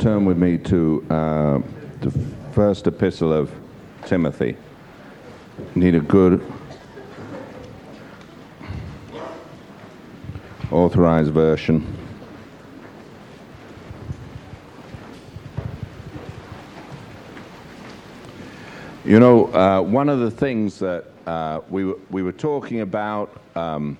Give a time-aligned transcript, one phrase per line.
[0.00, 1.60] turn with me to uh,
[2.00, 2.10] the
[2.52, 3.52] first epistle of
[4.06, 4.56] Timothy.
[5.74, 6.40] Need a good
[10.70, 11.86] authorized version.
[19.04, 23.38] You know, uh, one of the things that uh, we, were, we were talking about
[23.54, 23.98] um,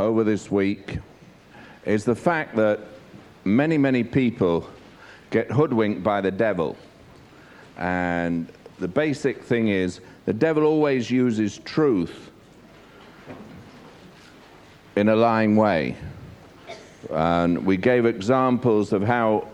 [0.00, 0.98] over this week
[1.84, 2.80] is the fact that
[3.44, 4.68] many, many people
[5.30, 6.76] get hoodwinked by the devil.
[7.76, 8.48] And
[8.78, 12.30] the basic thing is the devil always uses truth
[14.96, 15.96] in a lying way.
[17.10, 19.48] And we gave examples of how,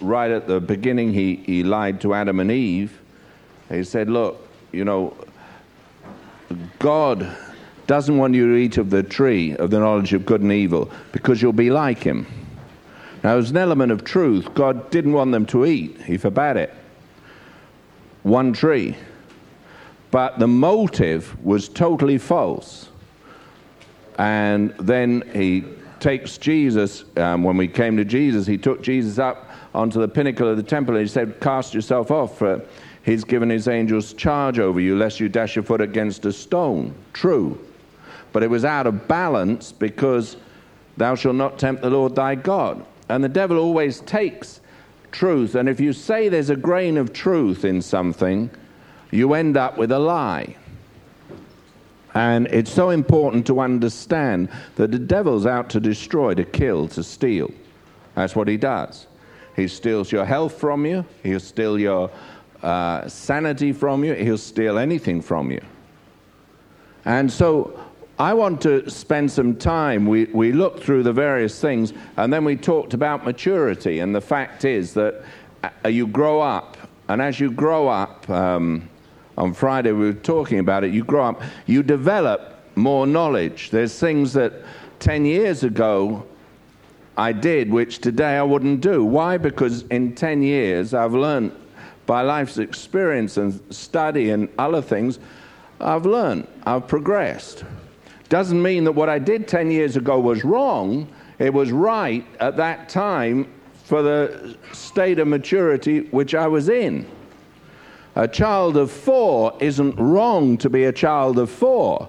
[0.00, 2.98] right at the beginning, he, he lied to Adam and Eve.
[3.68, 5.16] He said, Look, you know,
[6.78, 7.36] God
[7.86, 10.90] doesn't want you to eat of the tree of the knowledge of good and evil
[11.12, 12.26] because you'll be like him.
[13.26, 14.54] Now, there's an element of truth.
[14.54, 16.72] God didn't want them to eat, He forbade it.
[18.22, 18.96] One tree.
[20.12, 22.88] But the motive was totally false.
[24.16, 25.64] And then He
[25.98, 30.46] takes Jesus, um, when we came to Jesus, He took Jesus up onto the pinnacle
[30.46, 32.64] of the temple and He said, Cast yourself off, for
[33.04, 36.94] He's given His angels charge over you, lest you dash your foot against a stone.
[37.12, 37.58] True.
[38.32, 40.36] But it was out of balance because
[40.96, 42.86] thou shalt not tempt the Lord thy God.
[43.08, 44.60] And the devil always takes
[45.12, 48.50] truth, and if you say there's a grain of truth in something,
[49.10, 50.56] you end up with a lie.
[52.14, 57.02] And it's so important to understand that the devil's out to destroy, to kill, to
[57.02, 57.50] steal.
[58.14, 59.06] That's what he does.
[59.54, 62.10] He steals your health from you, he'll steal your
[62.62, 65.62] uh, sanity from you, he'll steal anything from you.
[67.04, 67.78] And so
[68.18, 70.06] I want to spend some time.
[70.06, 73.98] We, we looked through the various things, and then we talked about maturity.
[73.98, 75.22] And the fact is that
[75.62, 78.88] uh, you grow up, and as you grow up, um,
[79.36, 83.70] on Friday we were talking about it, you grow up, you develop more knowledge.
[83.70, 84.54] There's things that
[85.00, 86.26] 10 years ago
[87.18, 89.04] I did, which today I wouldn't do.
[89.04, 89.36] Why?
[89.36, 91.52] Because in 10 years I've learned
[92.06, 95.18] by life's experience and study and other things,
[95.80, 97.64] I've learned, I've progressed.
[98.28, 101.08] Doesn't mean that what I did 10 years ago was wrong.
[101.38, 103.52] It was right at that time
[103.84, 107.06] for the state of maturity which I was in.
[108.16, 112.08] A child of four isn't wrong to be a child of four.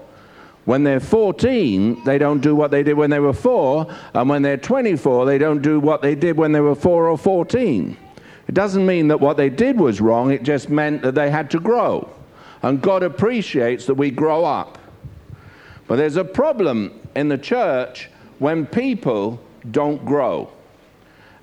[0.66, 4.41] When they're 14, they don't do what they did when they were four, and when
[4.41, 7.95] they're 24, they don't do what they did when they were four or 14.
[8.47, 11.51] It doesn't mean that what they did was wrong, it just meant that they had
[11.51, 12.09] to grow.
[12.63, 14.76] And God appreciates that we grow up.
[15.87, 18.09] But there's a problem in the church
[18.39, 19.39] when people
[19.71, 20.51] don't grow.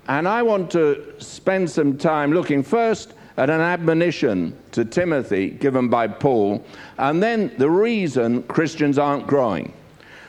[0.07, 5.89] And I want to spend some time looking first at an admonition to Timothy given
[5.89, 6.63] by Paul,
[6.97, 9.73] and then the reason Christians aren't growing.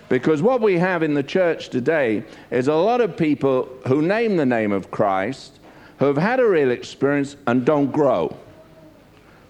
[0.09, 4.37] Because what we have in the church today is a lot of people who name
[4.37, 5.59] the name of Christ,
[5.99, 8.37] who have had a real experience and don't grow.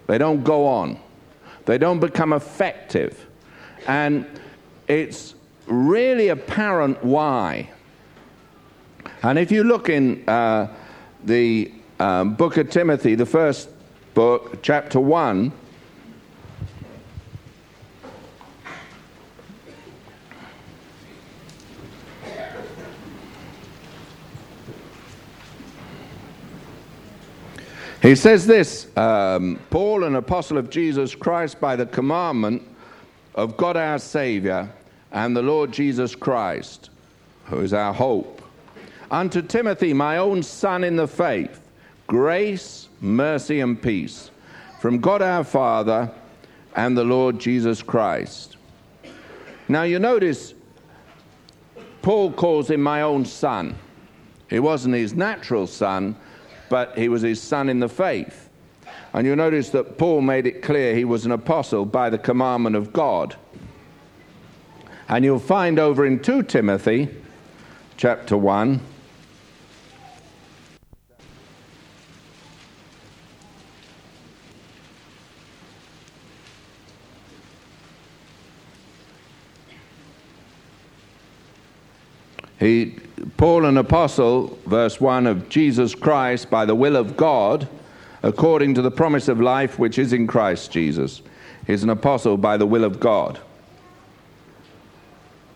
[0.06, 0.98] They don't go on.
[1.66, 3.26] They don't become effective.
[3.86, 4.26] And
[4.88, 5.34] it's
[5.66, 7.70] really apparent why.
[9.22, 10.68] And if you look in uh,
[11.24, 13.68] the um, book of Timothy, the first
[14.14, 15.52] book, chapter 1,
[28.02, 32.62] He says this um, Paul, an apostle of Jesus Christ, by the commandment
[33.36, 34.68] of God our Savior
[35.12, 36.90] and the Lord Jesus Christ,
[37.44, 38.42] who is our hope.
[39.10, 41.60] Unto Timothy, my own son in the faith,
[42.06, 44.30] grace, mercy, and peace
[44.80, 46.10] from God our Father
[46.74, 48.56] and the Lord Jesus Christ.
[49.68, 50.54] Now you notice
[52.02, 53.76] Paul calls him my own son.
[54.48, 56.16] He wasn't his natural son,
[56.68, 58.45] but he was his son in the faith.
[59.16, 62.76] And you'll notice that Paul made it clear he was an apostle by the commandment
[62.76, 63.34] of God.
[65.08, 67.08] And you'll find over in 2 Timothy
[67.96, 68.78] chapter 1.
[82.58, 82.98] He,
[83.38, 87.66] Paul, an apostle, verse 1 of Jesus Christ by the will of God
[88.26, 91.22] according to the promise of life which is in Christ Jesus.
[91.64, 93.38] He's an apostle by the will of God.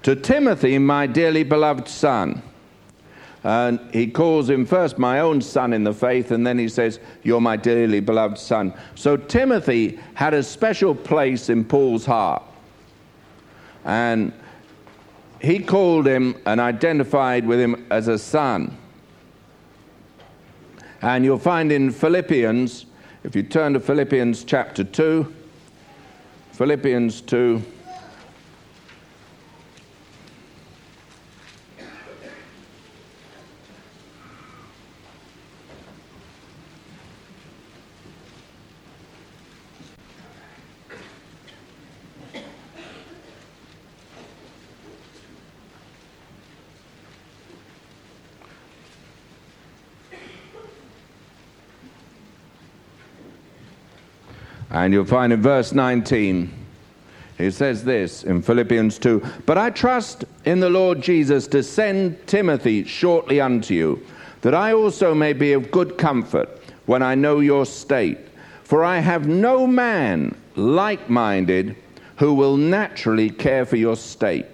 [0.05, 2.43] To Timothy, my dearly beloved son,
[3.43, 7.01] And he calls him first my own son in the faith, and then he says,
[7.25, 8.73] You're my dearly beloved son.
[8.95, 12.43] So Timothy had a special place in Paul's heart.
[13.85, 14.33] And
[15.41, 18.77] he called him and identified with him as a son.
[21.03, 22.85] And you'll find in Philippians,
[23.25, 25.35] if you turn to Philippians chapter 2,
[26.53, 27.63] Philippians 2.
[54.71, 56.51] And you'll find in verse 19,
[57.39, 62.27] he says this in Philippians 2 But I trust in the Lord Jesus to send
[62.27, 64.07] Timothy shortly unto you,
[64.43, 66.49] that I also may be of good comfort
[66.87, 68.19] when I know your state.
[68.63, 71.75] For I have no man like minded
[72.17, 74.47] who will naturally care for your state.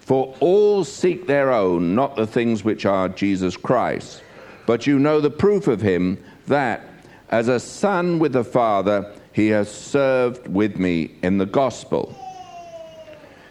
[0.00, 4.22] For all seek their own, not the things which are Jesus Christ.
[4.66, 6.82] But you know the proof of him that,
[7.30, 12.14] as a son with the Father, he has served with me in the gospel.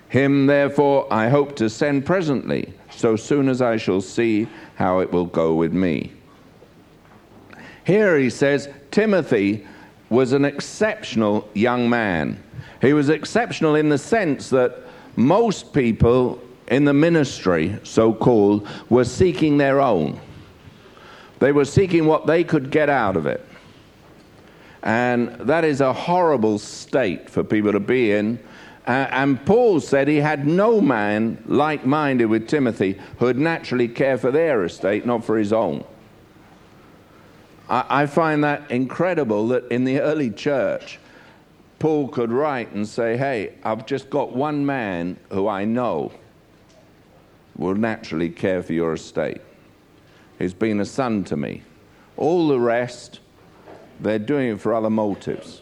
[0.07, 5.11] Him, therefore, I hope to send presently, so soon as I shall see how it
[5.11, 6.13] will go with me.
[7.85, 9.67] Here he says Timothy
[10.09, 12.41] was an exceptional young man.
[12.81, 14.77] He was exceptional in the sense that
[15.17, 20.17] most people in the ministry, so called, were seeking their own.
[21.39, 23.45] They were seeking what they could get out of it.
[24.83, 28.37] And that is a horrible state for people to be in.
[28.85, 33.87] Uh, and Paul said he had no man like minded with Timothy who would naturally
[33.87, 35.85] care for their estate, not for his own.
[37.69, 40.99] I, I find that incredible that in the early church,
[41.79, 46.11] Paul could write and say, Hey, I've just got one man who I know
[47.55, 49.41] will naturally care for your estate.
[50.39, 51.61] He's been a son to me.
[52.17, 53.21] All the rest,
[54.03, 55.61] they're doing it for other motives.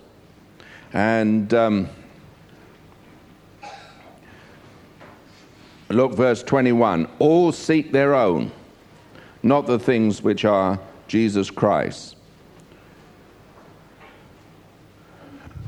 [0.93, 1.89] And um,
[5.89, 8.51] look, verse 21 all seek their own,
[9.43, 12.15] not the things which are Jesus Christ.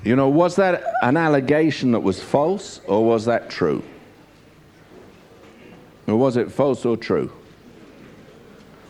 [0.04, 3.82] You know, was that an allegation that was false, or was that true?
[6.08, 7.32] Or was it false or true?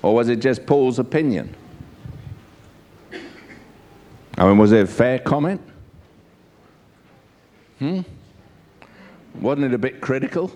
[0.01, 1.55] Or was it just Paul's opinion?
[4.37, 5.61] I mean, was it a fair comment?
[7.79, 8.01] Hmm?
[9.35, 10.51] Wasn't it a bit critical?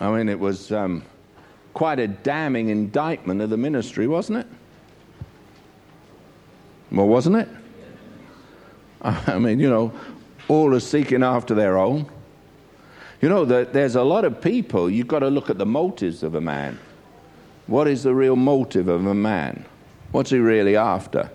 [0.00, 1.02] I mean, it was um,
[1.74, 4.46] quite a damning indictment of the ministry, wasn't it?
[6.90, 7.48] Well, wasn't it?
[9.02, 9.92] I mean, you know,
[10.48, 12.06] all are seeking after their own.
[13.20, 16.34] You know, there's a lot of people, you've got to look at the motives of
[16.34, 16.78] a man.
[17.68, 19.64] What is the real motive of a man?
[20.12, 21.30] What's he really after?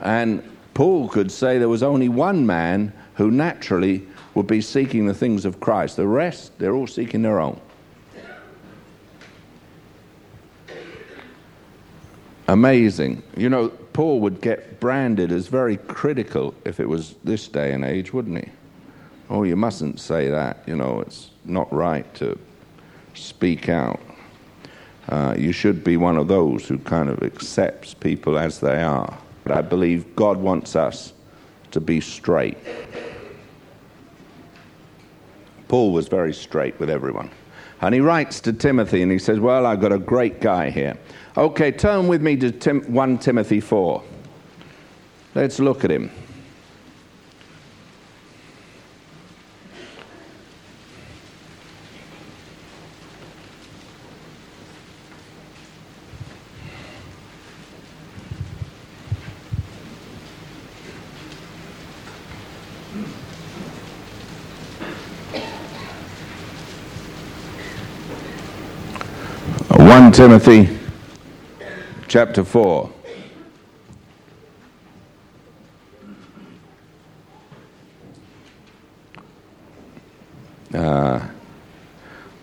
[0.00, 0.42] And
[0.74, 5.44] Paul could say there was only one man who naturally would be seeking the things
[5.44, 5.96] of Christ.
[5.96, 7.60] The rest, they're all seeking their own.
[12.48, 13.22] Amazing.
[13.36, 17.84] You know, Paul would get branded as very critical if it was this day and
[17.84, 18.50] age, wouldn't he?
[19.28, 20.64] Oh, you mustn't say that.
[20.66, 22.36] You know, it's not right to
[23.14, 24.00] speak out.
[25.08, 29.18] Uh, you should be one of those who kind of accepts people as they are.
[29.44, 31.12] But I believe God wants us
[31.72, 32.58] to be straight.
[35.68, 37.30] Paul was very straight with everyone.
[37.80, 40.98] And he writes to Timothy and he says, Well, I've got a great guy here.
[41.36, 44.02] Okay, turn with me to Tim- 1 Timothy 4.
[45.34, 46.10] Let's look at him.
[69.90, 70.68] 1 Timothy
[72.06, 72.92] chapter 4.
[80.74, 81.26] Uh,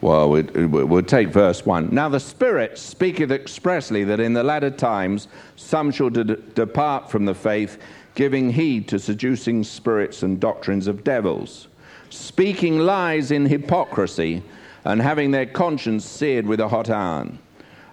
[0.01, 1.89] well, we'll take verse 1.
[1.93, 7.25] Now the Spirit speaketh expressly that in the latter times some shall de- depart from
[7.25, 7.77] the faith,
[8.15, 11.67] giving heed to seducing spirits and doctrines of devils,
[12.10, 14.41] speaking lies in hypocrisy
[14.84, 17.38] and having their conscience seared with a hot iron,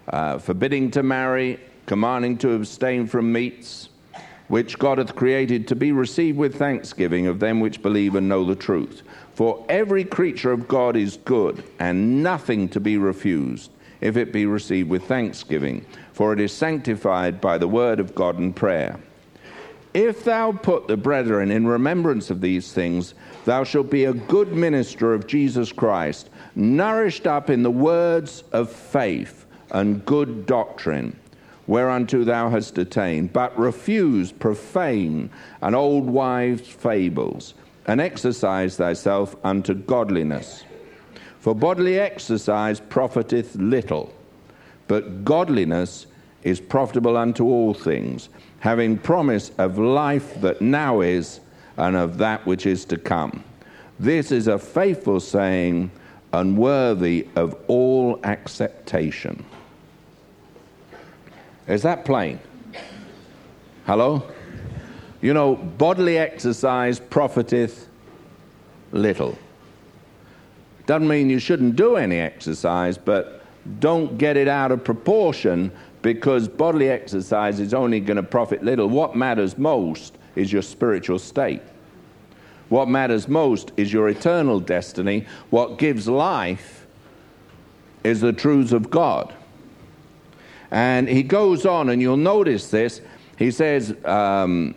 [0.08, 3.88] uh, forbidding to marry, commanding to abstain from meats,
[4.49, 8.44] which God hath created to be received with thanksgiving of them which believe and know
[8.44, 9.02] the truth.
[9.34, 13.70] For every creature of God is good, and nothing to be refused,
[14.00, 18.38] if it be received with thanksgiving, for it is sanctified by the word of God
[18.38, 19.00] and prayer.
[19.94, 24.52] If thou put the brethren in remembrance of these things, thou shalt be a good
[24.52, 31.18] minister of Jesus Christ, nourished up in the words of faith and good doctrine,
[31.66, 35.30] whereunto thou hast attained, but refuse profane
[35.62, 37.54] and old wives' fables
[37.87, 40.64] and exercise thyself unto godliness.
[41.40, 44.12] For bodily exercise profiteth little,
[44.88, 46.06] but godliness
[46.42, 48.28] is profitable unto all things,
[48.61, 51.40] having promise of life that now is
[51.76, 53.44] and of that which is to come.
[53.99, 55.90] This is a faithful saying,
[56.33, 59.44] and worthy of all acceptation.
[61.66, 62.38] Is that plain?
[63.87, 64.23] Hello?
[65.21, 67.88] You know, bodily exercise profiteth
[68.92, 69.38] little.
[70.87, 73.42] Doesn't mean you shouldn't do any exercise, but
[73.80, 78.88] don't get it out of proportion because bodily exercise is only going to profit little.
[78.88, 81.62] What matters most is your spiritual state.
[82.68, 85.26] What matters most is your eternal destiny.
[85.49, 86.87] What gives life
[88.02, 89.33] is the truths of God.
[90.74, 93.00] And he goes on, and you'll notice this.
[93.38, 94.74] He says, um,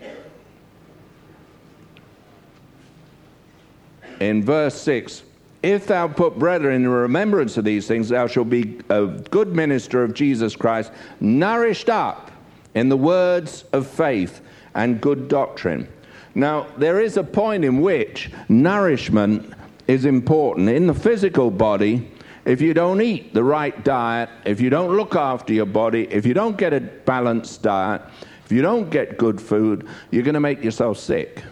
[4.20, 5.24] in verse 6
[5.60, 10.04] If thou put brethren in remembrance of these things, thou shalt be a good minister
[10.04, 12.30] of Jesus Christ, nourished up
[12.76, 14.40] in the words of faith
[14.76, 15.88] and good doctrine.
[16.32, 19.52] Now, there is a point in which nourishment
[19.88, 20.68] is important.
[20.68, 22.08] In the physical body,
[22.48, 26.24] if you don't eat the right diet, if you don't look after your body, if
[26.24, 28.00] you don't get a balanced diet,
[28.46, 31.42] if you don't get good food, you're going to make yourself sick.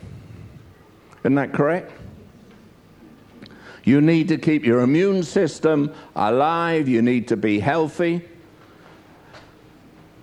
[1.20, 1.92] Isn't that correct?
[3.84, 6.88] You need to keep your immune system alive.
[6.88, 8.26] You need to be healthy.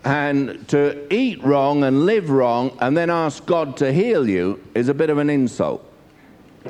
[0.03, 4.89] And to eat wrong and live wrong and then ask God to heal you is
[4.89, 5.87] a bit of an insult.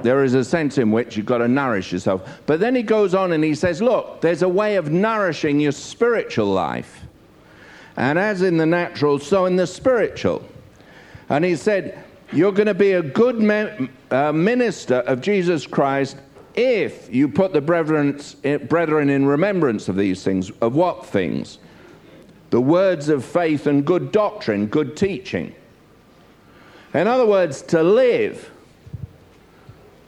[0.02, 2.28] There is a sense in which you've got to nourish yourself.
[2.46, 5.72] But then he goes on and he says, Look, there's a way of nourishing your
[5.72, 7.02] spiritual life.
[7.96, 10.44] And as in the natural, so in the spiritual.
[11.30, 16.18] And he said, You're going to be a good me- uh, minister of Jesus Christ
[16.56, 21.60] if you put the brethren in remembrance of these things, of what things?
[22.52, 25.56] The words of faith and good doctrine, good teaching.
[26.94, 28.52] In other words, to live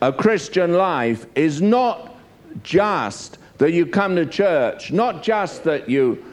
[0.05, 2.15] a Christian life is not
[2.61, 6.23] just that you come to church, not just that you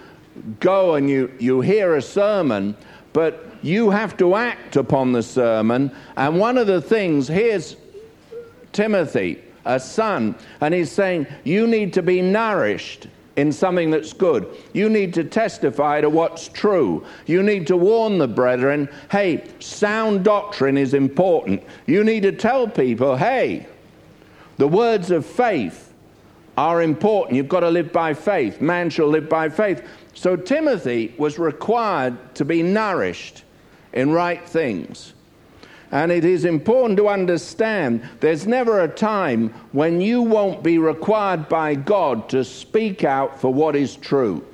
[0.61, 2.77] go and you, you hear a sermon,
[3.15, 5.91] but you have to act upon the sermon.
[6.19, 7.77] And one of the things, here's
[8.73, 10.35] Timothy, a son.
[10.61, 14.47] And he's saying, You need to be nourished in something that's good.
[14.73, 17.05] You need to testify to what's true.
[17.27, 21.63] You need to warn the brethren hey, sound doctrine is important.
[21.87, 23.67] You need to tell people hey,
[24.59, 25.93] the words of faith
[26.57, 27.37] are important.
[27.37, 28.61] You've got to live by faith.
[28.61, 29.83] Man shall live by faith.
[30.15, 33.45] So Timothy was required to be nourished
[33.93, 35.15] in right things.
[35.93, 41.51] And it is important to understand there's never a time when you won't be required
[41.51, 44.45] by God to speak out for what is true.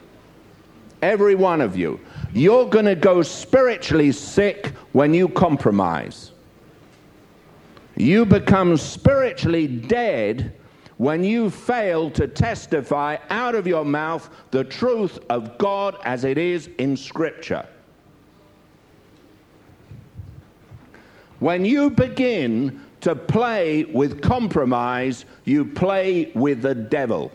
[1.00, 2.00] Every one of you.
[2.34, 6.32] You're going to go spiritually sick when you compromise.
[7.96, 10.54] You become spiritually dead
[10.96, 16.36] when you fail to testify out of your mouth the truth of God as it
[16.36, 17.64] is in Scripture.
[21.40, 27.30] When you begin to play with compromise, you play with the devil.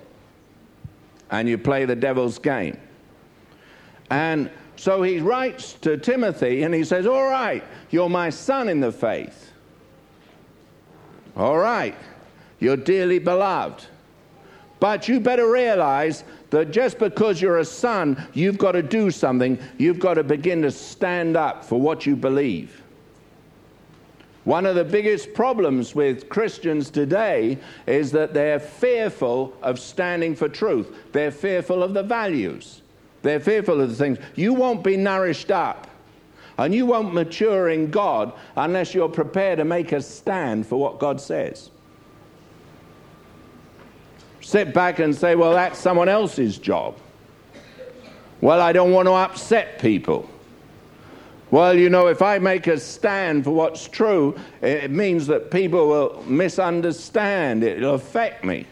[1.31, 2.77] And you play the devil's game.
[4.09, 8.79] And so he writes to Timothy and he says, All right, you're my son in
[8.79, 9.51] the faith.
[11.35, 11.95] All right,
[12.59, 13.85] you're dearly beloved.
[14.79, 19.57] But you better realize that just because you're a son, you've got to do something.
[19.77, 22.82] You've got to begin to stand up for what you believe.
[24.45, 27.57] One of the biggest problems with Christians today
[27.87, 30.93] is that they're fearful of standing for truth.
[31.13, 32.81] They're fearful of the values.
[33.21, 34.17] They're fearful of the things.
[34.35, 35.87] You won't be nourished up
[36.57, 40.99] and you won't mature in God unless you're prepared to make a stand for what
[40.99, 41.69] God says.
[44.41, 46.97] sit back and say, well, that's someone else's job.
[48.41, 50.29] Well, I don't want to upset people.
[51.53, 55.87] Well, you know, if I make a stand for what's true, it means that people
[55.87, 57.63] will misunderstand.
[57.63, 58.65] It'll affect me.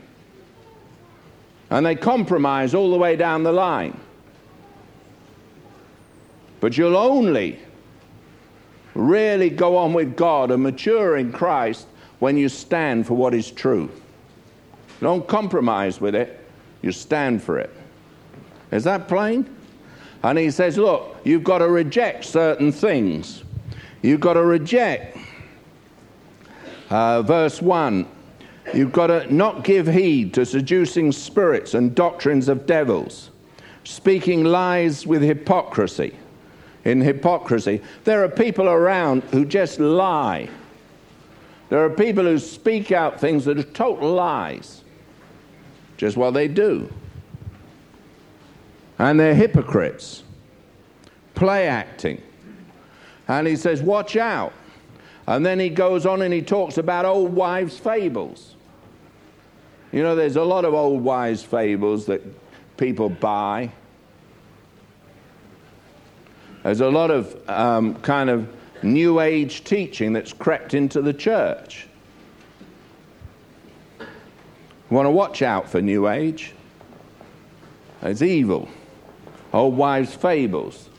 [1.70, 4.00] And they compromise all the way down the line.
[6.60, 7.60] But you'll only
[8.96, 11.86] really go on with God and mature in Christ
[12.18, 13.92] when you stand for what is true.
[15.02, 16.44] Don't compromise with it,
[16.82, 17.70] you stand for it.
[18.72, 19.48] Is that plain?
[20.24, 23.44] And he says, Look, you've got to reject certain things.
[24.02, 25.18] You've got to reject.
[26.90, 28.08] Uh, verse 1
[28.74, 33.32] You've got to not give heed to seducing spirits and doctrines of devils,
[33.84, 36.16] speaking lies with hypocrisy.
[36.84, 40.50] In hypocrisy, there are people around who just lie.
[41.70, 44.84] There are people who speak out things that are total lies,
[45.98, 46.92] just what they do.
[49.02, 50.22] And they're hypocrites,
[51.34, 52.22] play acting.
[53.28, 54.54] And he says, Watch out.
[55.26, 58.56] And then he goes on and he talks about old wives' fables.
[59.92, 62.22] You know, there's a lot of old wives' fables that
[62.78, 63.72] people buy.
[66.62, 68.48] There's a lot of um, kind of
[68.84, 71.88] new age teaching that's crept into the church.
[74.00, 74.06] You
[74.96, 76.54] want to watch out for new age.
[78.04, 78.70] It's evil.
[79.54, 80.90] Old wives' fables.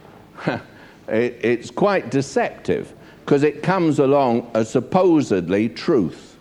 [0.46, 0.60] it,
[1.08, 2.92] it's quite deceptive
[3.24, 6.36] because it comes along as supposedly truth.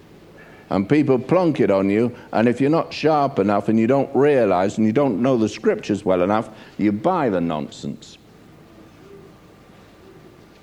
[0.70, 4.14] And people plonk it on you, and if you're not sharp enough and you don't
[4.16, 8.18] realize and you don't know the scriptures well enough, you buy the nonsense.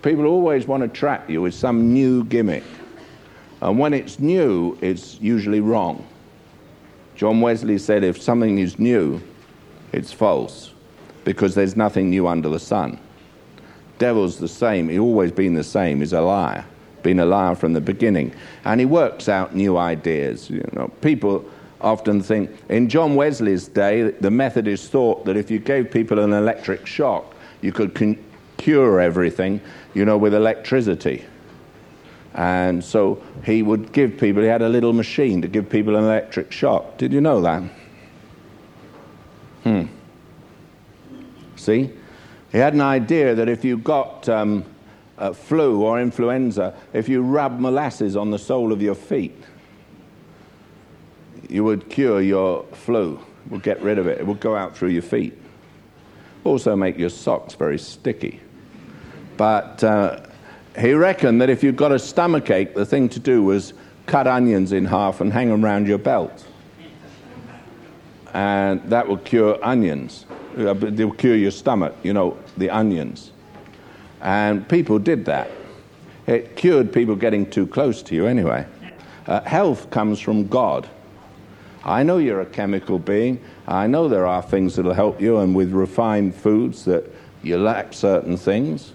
[0.02, 2.64] People always want to trap you with some new gimmick.
[3.60, 6.04] And when it's new, it's usually wrong.
[7.14, 9.22] John Wesley said if something is new,
[9.92, 10.71] it's false
[11.24, 12.98] because there's nothing new under the sun.
[13.98, 16.64] Devil's the same, he's always been the same, he's a liar,
[17.02, 18.32] been a liar from the beginning.
[18.64, 20.50] And he works out new ideas.
[20.50, 21.44] You know, people
[21.80, 26.32] often think in John Wesley's day, the Methodists thought that if you gave people an
[26.32, 28.18] electric shock, you could con-
[28.56, 29.60] cure everything
[29.94, 31.24] you know, with electricity.
[32.34, 36.04] And so he would give people, he had a little machine to give people an
[36.04, 36.96] electric shock.
[36.96, 37.62] Did you know that?
[39.64, 39.84] Hmm.
[41.62, 41.90] See?
[42.50, 44.64] He had an idea that if you got um,
[45.32, 49.44] flu or influenza, if you rub molasses on the sole of your feet,
[51.48, 53.20] you would cure your flu.
[53.46, 54.18] It would get rid of it.
[54.18, 55.38] It would go out through your feet.
[56.44, 58.40] Also, make your socks very sticky.
[59.36, 60.26] But uh,
[60.76, 63.72] he reckoned that if you've got a stomach ache, the thing to do was
[64.06, 66.44] cut onions in half and hang them around your belt.
[68.34, 70.26] And that will cure onions.
[70.56, 73.32] Uh, They'll cure your stomach, you know, the onions.
[74.20, 75.50] And people did that.
[76.26, 78.66] It cured people getting too close to you anyway.
[79.26, 80.88] Uh, health comes from God.
[81.84, 83.40] I know you're a chemical being.
[83.66, 87.10] I know there are things that'll help you, and with refined foods that
[87.42, 88.92] you lack certain things.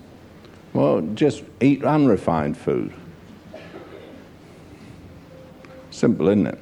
[0.73, 2.93] Well, just eat unrefined food.
[5.91, 6.59] Simple, isn't it?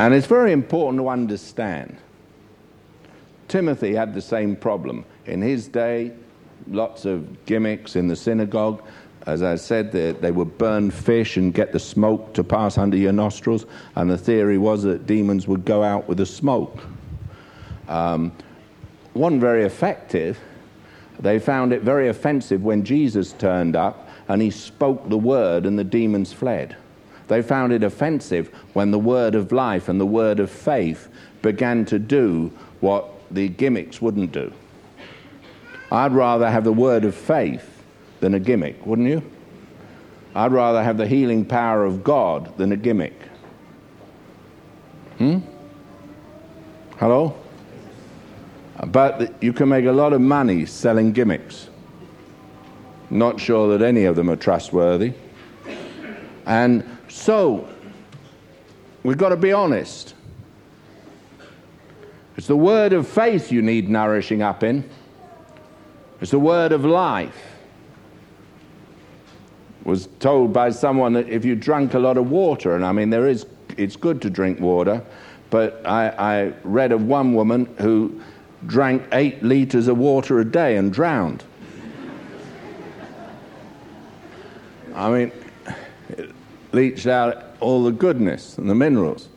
[0.00, 1.94] And it's very important to understand.
[3.48, 5.04] Timothy had the same problem.
[5.26, 6.12] In his day,
[6.68, 8.82] lots of gimmicks in the synagogue.
[9.26, 12.96] As I said, they, they, would burn fish and get the smoke to pass under
[12.96, 16.78] your nostrils, and the theory was that demons would go out with the smoke.
[17.86, 18.32] Um,
[19.12, 20.38] one very effective.
[21.18, 25.78] They found it very offensive when Jesus turned up and he spoke the word and
[25.78, 26.74] the demons fled.
[27.30, 31.08] They found it offensive when the word of life and the word of faith
[31.42, 34.52] began to do what the gimmicks wouldn't do.
[35.92, 37.84] I'd rather have the word of faith
[38.18, 39.22] than a gimmick, wouldn't you?
[40.34, 43.14] I'd rather have the healing power of God than a gimmick.
[45.18, 45.38] Hmm?
[46.98, 47.36] Hello?
[48.88, 51.68] But you can make a lot of money selling gimmicks.
[53.08, 55.12] Not sure that any of them are trustworthy.
[56.44, 57.68] And so,
[59.02, 60.14] we've got to be honest.
[62.36, 64.88] It's the word of faith you need nourishing up in,
[66.20, 67.36] it's the word of life.
[69.84, 73.10] Was told by someone that if you drank a lot of water, and I mean,
[73.10, 73.46] there is,
[73.76, 75.02] it's good to drink water,
[75.50, 78.20] but I, I read of one woman who
[78.66, 81.42] drank eight liters of water a day and drowned.
[84.94, 85.32] I mean,
[86.72, 89.28] leached out all the goodness and the minerals.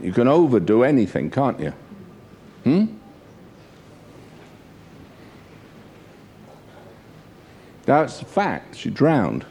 [0.00, 1.72] You can overdo anything, can't you?
[2.64, 2.86] Hmm?
[7.84, 8.76] That's a fact.
[8.76, 9.44] She drowned.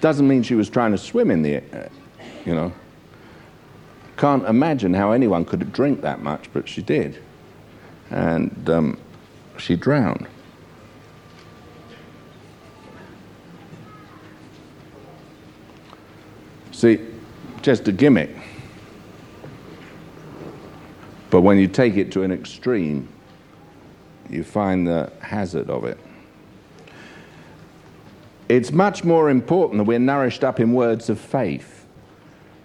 [0.00, 1.88] Doesn't mean she was trying to swim in the, uh,
[2.44, 2.72] you know.
[4.16, 7.18] Can't imagine how anyone could drink that much, but she did.
[8.10, 8.98] And um,
[9.58, 10.26] she drowned.
[16.84, 17.00] See,
[17.62, 18.28] just a gimmick.
[21.30, 23.08] But when you take it to an extreme,
[24.28, 25.96] you find the hazard of it.
[28.50, 31.86] It's much more important that we're nourished up in words of faith.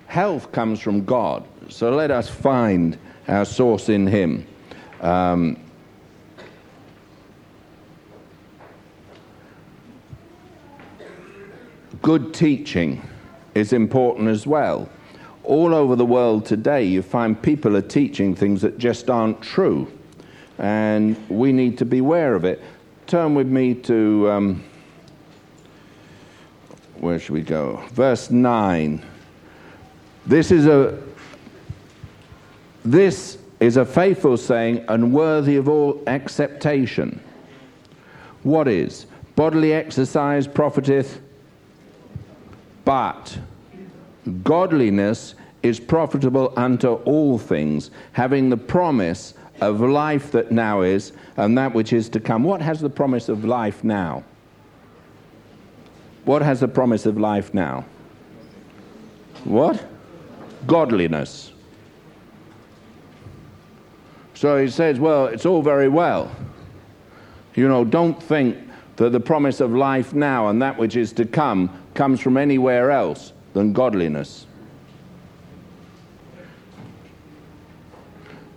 [0.08, 2.98] Health comes from God, so let us find
[3.30, 4.46] our source in Him.
[5.00, 5.56] Um,
[12.02, 13.02] good teaching
[13.56, 14.90] is important as well.
[15.44, 19.92] All over the world today, you find people are teaching things that just aren't true,
[20.58, 22.62] and we need to be aware of it.
[23.08, 24.64] Turn with me to, um,
[27.00, 27.84] where should we go?
[27.92, 29.04] Verse 9.
[30.26, 31.02] This is a
[32.86, 37.22] this is a faithful saying and worthy of all acceptation.
[38.44, 39.06] What is?
[39.36, 41.20] Bodily exercise profiteth,
[42.90, 43.38] but
[44.42, 51.56] godliness is profitable unto all things, having the promise of life that now is and
[51.56, 52.44] that which is to come.
[52.44, 54.24] What has the promise of life now?
[56.26, 57.86] What has the promise of life now?
[59.44, 59.86] What?
[60.66, 61.52] Godliness.
[64.34, 66.32] So he says, well, it's all very well.
[67.54, 68.58] You know, don't think
[68.96, 72.92] that the promise of life now and that which is to come comes from anywhere
[72.92, 74.48] else than godliness.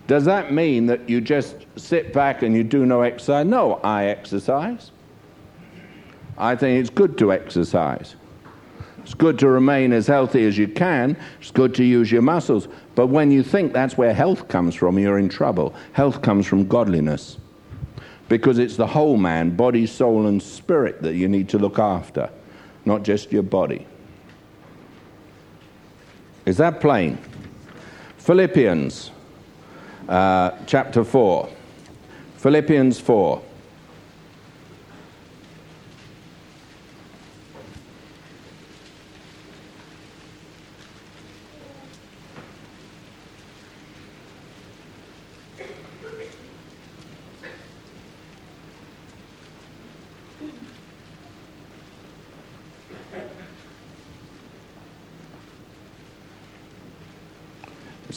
[0.07, 3.44] Does that mean that you just sit back and you do no exercise?
[3.44, 4.92] No, I exercise.
[6.38, 8.14] I think it's good to exercise.
[8.98, 11.16] It's good to remain as healthy as you can.
[11.40, 12.68] It's good to use your muscles.
[12.94, 15.74] But when you think that's where health comes from, you're in trouble.
[15.94, 17.38] Health comes from godliness.
[18.28, 22.31] Because it's the whole man, body, soul, and spirit that you need to look after,
[22.85, 23.87] not just your body.
[26.45, 27.18] Is that plain?
[28.18, 29.11] Philippians
[30.09, 31.49] uh, chapter 4.
[32.37, 33.42] Philippians 4.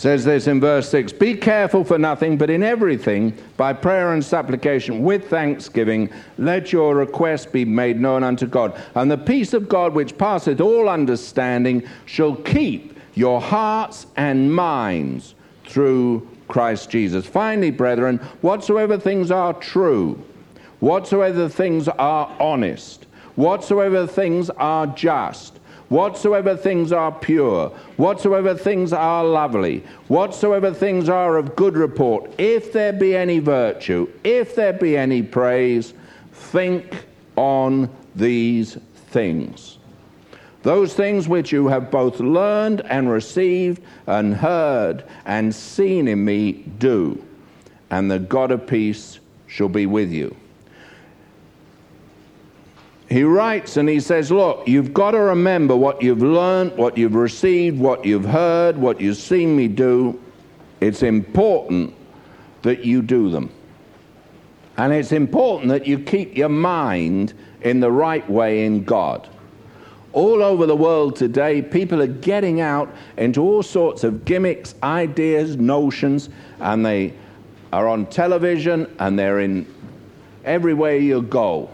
[0.05, 4.23] Says this in verse 6 Be careful for nothing, but in everything, by prayer and
[4.23, 8.79] supplication, with thanksgiving, let your requests be made known unto God.
[8.93, 15.33] And the peace of God, which passeth all understanding, shall keep your hearts and minds
[15.65, 17.25] through Christ Jesus.
[17.25, 20.23] Finally, brethren, whatsoever things are true,
[20.81, 25.59] whatsoever things are honest, whatsoever things are just,
[25.89, 32.73] whatsoever things are pure, whatsoever things are lovely, whatsoever things are of good report, if
[32.73, 35.93] there be any virtue, if there be any praise,
[36.31, 39.77] think on these things.
[40.63, 46.53] Those things which you have both learned and received and heard and seen in me,
[46.53, 47.23] do,
[47.91, 50.35] and the God of peace shall be with you
[53.09, 57.15] he writes and he says, Look, you've got to remember what you've learned, what you've
[57.15, 60.19] received, what you've heard, what you've seen me do.
[60.81, 61.93] It's important
[62.63, 63.51] that you do them.
[64.77, 69.29] And it's important that you keep your mind in the right way in God.
[70.11, 75.57] All over the world today, people are getting out into all sorts of gimmicks, ideas,
[75.57, 77.13] notions, and they
[77.71, 79.71] are on television and they're in
[80.43, 81.69] everywhere you go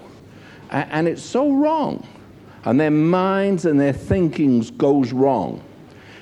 [0.72, 2.08] and it's so wrong.
[2.64, 5.64] And their minds and their thinkings goes wrong.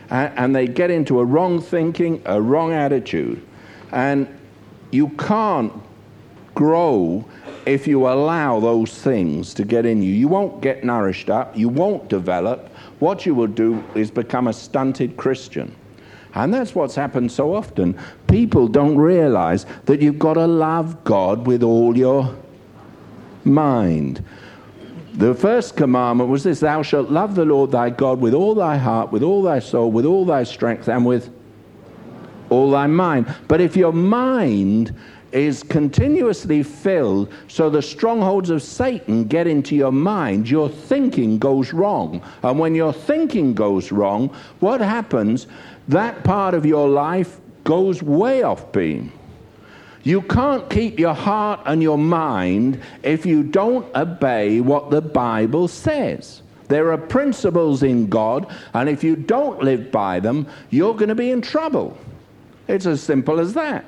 [0.09, 3.45] And they get into a wrong thinking, a wrong attitude.
[3.91, 4.27] And
[4.91, 5.71] you can't
[6.55, 7.25] grow
[7.65, 10.11] if you allow those things to get in you.
[10.11, 12.69] You won't get nourished up, you won't develop.
[12.99, 15.75] What you will do is become a stunted Christian.
[16.33, 17.97] And that's what's happened so often.
[18.27, 22.35] People don't realize that you've got to love God with all your
[23.43, 24.23] mind.
[25.13, 28.77] The first commandment was this Thou shalt love the Lord thy God with all thy
[28.77, 31.29] heart, with all thy soul, with all thy strength, and with
[32.49, 33.33] all thy mind.
[33.47, 34.95] But if your mind
[35.31, 41.73] is continuously filled, so the strongholds of Satan get into your mind, your thinking goes
[41.73, 42.21] wrong.
[42.41, 45.47] And when your thinking goes wrong, what happens?
[45.87, 49.11] That part of your life goes way off beam.
[50.03, 55.67] You can't keep your heart and your mind if you don't obey what the Bible
[55.67, 56.41] says.
[56.69, 61.15] There are principles in God, and if you don't live by them, you're going to
[61.15, 61.97] be in trouble.
[62.67, 63.85] It's as simple as that.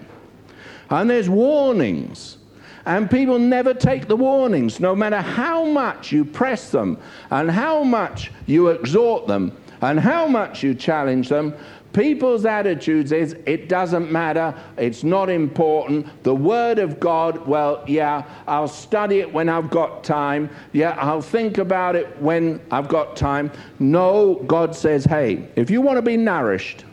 [0.90, 2.38] And there's warnings.
[2.86, 6.98] And people never take the warnings, no matter how much you press them,
[7.30, 11.54] and how much you exhort them, and how much you challenge them.
[11.94, 16.24] People's attitudes is it doesn't matter, it's not important.
[16.24, 20.50] The Word of God, well, yeah, I'll study it when I've got time.
[20.72, 23.52] Yeah, I'll think about it when I've got time.
[23.80, 26.86] No, God says, hey, if you want to be nourished,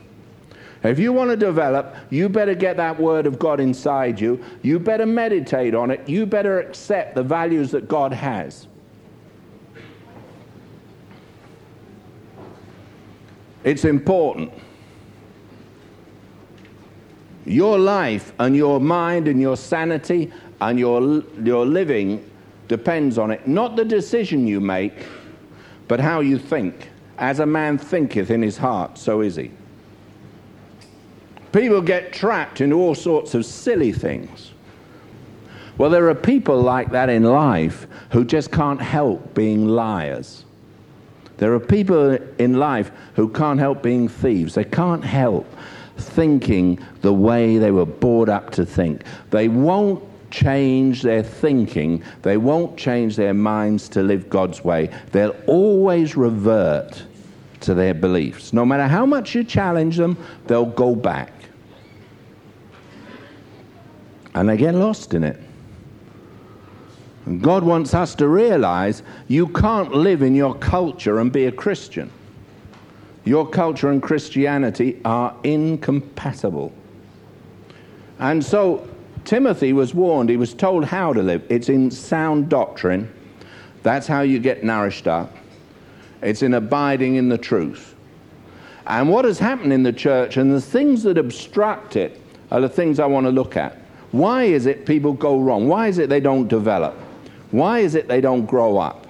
[0.82, 4.44] if you want to develop, you better get that Word of God inside you.
[4.62, 6.08] You better meditate on it.
[6.08, 8.66] You better accept the values that God has.
[13.64, 14.52] It's important.
[17.48, 20.30] Your life and your mind and your sanity
[20.61, 22.28] and your, your living
[22.68, 23.48] depends on it.
[23.48, 25.06] Not the decision you make,
[25.88, 26.90] but how you think.
[27.16, 29.50] As a man thinketh in his heart, so is he.
[31.52, 34.52] People get trapped in all sorts of silly things.
[35.78, 40.44] Well, there are people like that in life who just can't help being liars.
[41.38, 44.54] There are people in life who can't help being thieves.
[44.54, 45.46] They can't help
[45.98, 49.02] thinking the way they were brought up to think.
[49.30, 54.90] They won't change their thinking, they won't change their minds to live God's way.
[55.12, 57.02] They'll always revert
[57.61, 58.52] to their beliefs.
[58.52, 61.32] No matter how much you challenge them, they'll go back
[64.34, 65.40] and they get lost in it.
[67.40, 72.11] God wants us to realize you can't live in your culture and be a Christian.
[73.28, 76.72] Your culture and Christianity are incompatible.
[78.18, 78.88] And so
[79.26, 81.44] Timothy was warned, he was told how to live.
[81.50, 83.12] It's in sound doctrine.
[83.82, 85.36] That's how you get nourished up.
[86.22, 87.94] It's in abiding in the truth.
[88.86, 92.18] And what has happened in the church and the things that obstruct it
[92.50, 93.76] are the things I want to look at.
[94.10, 95.68] Why is it people go wrong?
[95.68, 96.94] Why is it they don't develop?
[97.50, 99.06] Why is it they don't grow up?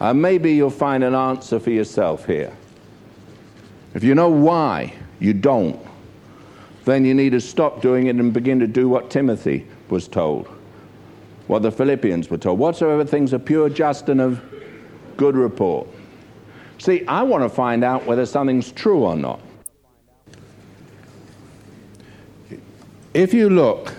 [0.00, 2.56] Uh, maybe you'll find an answer for yourself here.
[3.98, 5.84] If you know why you don't,
[6.84, 10.46] then you need to stop doing it and begin to do what Timothy was told,
[11.48, 12.60] what the Philippians were told.
[12.60, 14.40] Whatsoever things are pure, just, and of
[15.16, 15.88] good report.
[16.78, 19.40] See, I want to find out whether something's true or not.
[23.14, 23.92] If you look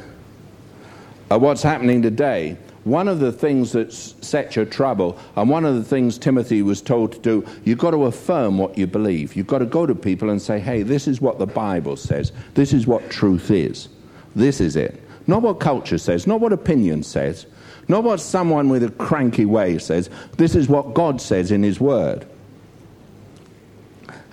[1.29, 5.75] at what's happening today, one of the things that sets your trouble, and one of
[5.75, 9.35] the things Timothy was told to do, you've got to affirm what you believe.
[9.35, 12.31] You've got to go to people and say, hey, this is what the Bible says.
[12.53, 13.89] This is what truth is.
[14.35, 15.01] This is it.
[15.27, 17.45] Not what culture says, not what opinion says,
[17.87, 20.09] not what someone with a cranky way says.
[20.37, 22.25] This is what God says in His Word.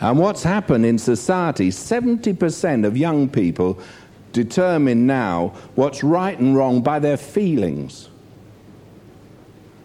[0.00, 3.78] And what's happened in society, 70% of young people
[4.32, 8.10] determine now what's right and wrong by their feelings.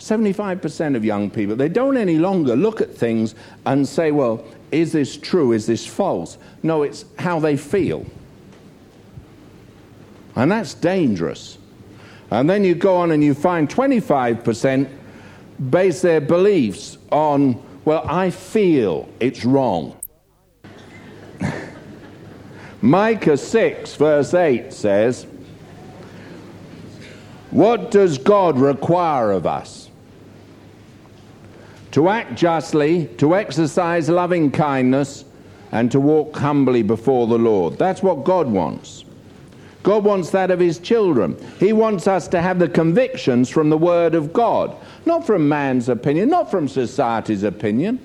[0.01, 3.35] 75% of young people, they don't any longer look at things
[3.67, 5.51] and say, well, is this true?
[5.51, 6.39] Is this false?
[6.63, 8.05] No, it's how they feel.
[10.35, 11.59] And that's dangerous.
[12.31, 14.89] And then you go on and you find 25%
[15.69, 19.99] base their beliefs on, well, I feel it's wrong.
[22.81, 25.27] Micah 6, verse 8 says,
[27.51, 29.90] What does God require of us?
[31.91, 35.25] To act justly, to exercise loving kindness,
[35.71, 37.77] and to walk humbly before the Lord.
[37.77, 39.06] That's what God wants.
[39.84, 41.38] God wants that of His children.
[41.60, 44.75] He wants us to have the convictions from the Word of God,
[45.06, 47.99] not from man's opinion, not from society's opinion.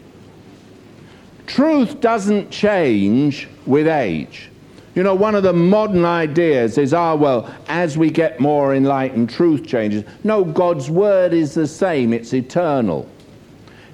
[1.46, 4.50] Truth doesn't change with age.
[4.94, 9.28] You know, one of the modern ideas is, ah, well, as we get more enlightened,
[9.28, 10.04] truth changes.
[10.24, 13.06] No, God's word is the same, it's eternal.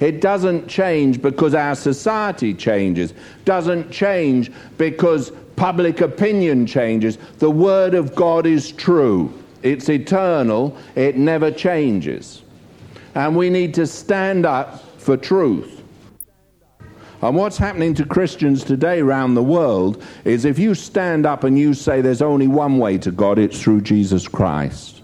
[0.03, 7.19] It doesn't change because our society changes, doesn't change because public opinion changes.
[7.39, 12.43] The word of God is true, it's eternal, it never changes.
[13.15, 15.85] And we need to stand up for truth.
[17.21, 21.57] And what's happening to Christians today around the world is if you stand up and
[21.57, 25.01] you say there's only one way to God, it's through Jesus Christ.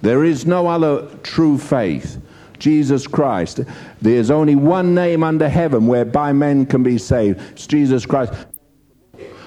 [0.00, 2.20] There is no other true faith.
[2.60, 3.60] Jesus Christ.
[4.00, 7.40] There's only one name under heaven whereby men can be saved.
[7.52, 8.32] It's Jesus Christ.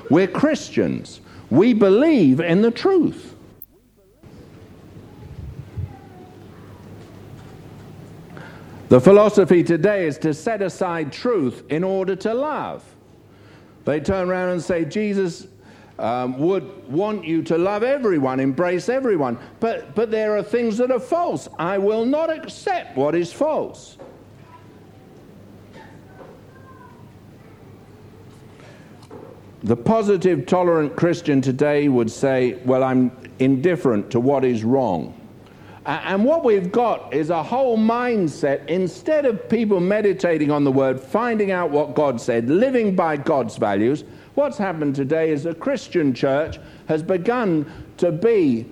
[0.10, 1.22] We're Christians.
[1.50, 3.36] We believe in the truth.
[8.90, 12.84] The philosophy today is to set aside truth in order to love.
[13.86, 15.48] They turn around and say, Jesus
[16.00, 19.38] um, would want you to love everyone, embrace everyone.
[19.60, 21.48] But, but there are things that are false.
[21.60, 23.98] I will not accept what is false.
[29.64, 35.18] The positive, tolerant Christian today would say, Well, I'm indifferent to what is wrong.
[35.86, 41.00] And what we've got is a whole mindset, instead of people meditating on the word,
[41.00, 46.14] finding out what God said, living by God's values, what's happened today is the Christian
[46.14, 48.66] church has begun to be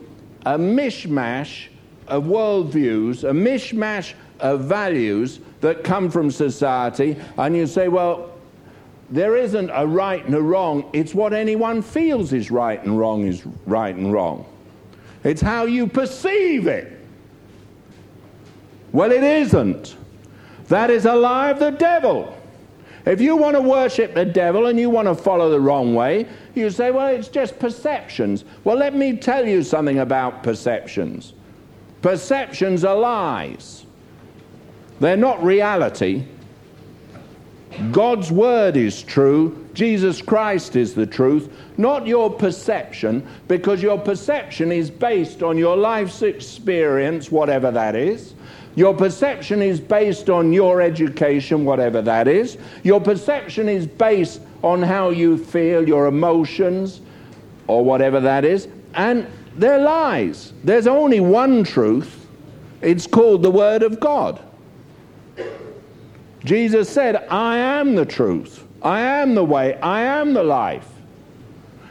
[0.45, 1.67] a mishmash
[2.07, 7.15] of worldviews, a mishmash of values that come from society.
[7.37, 8.31] And you say, well,
[9.09, 13.27] there isn't a right and a wrong, it's what anyone feels is right and wrong
[13.27, 14.45] is right and wrong.
[15.23, 16.97] It's how you perceive it.
[18.91, 19.95] Well, it isn't.
[20.67, 22.35] That is a lie of the devil.
[23.05, 26.27] If you want to worship the devil and you want to follow the wrong way,
[26.53, 28.45] you say, well, it's just perceptions.
[28.63, 31.33] Well, let me tell you something about perceptions.
[32.01, 33.85] Perceptions are lies,
[34.99, 36.25] they're not reality.
[37.91, 39.65] God's word is true.
[39.73, 45.77] Jesus Christ is the truth, not your perception, because your perception is based on your
[45.77, 48.35] life's experience, whatever that is.
[48.75, 52.57] Your perception is based on your education, whatever that is.
[52.83, 57.01] Your perception is based on how you feel, your emotions,
[57.67, 58.67] or whatever that is.
[58.93, 60.53] And they're lies.
[60.63, 62.25] There's only one truth.
[62.81, 64.41] It's called the Word of God.
[66.43, 68.65] Jesus said, I am the truth.
[68.81, 69.75] I am the way.
[69.75, 70.87] I am the life.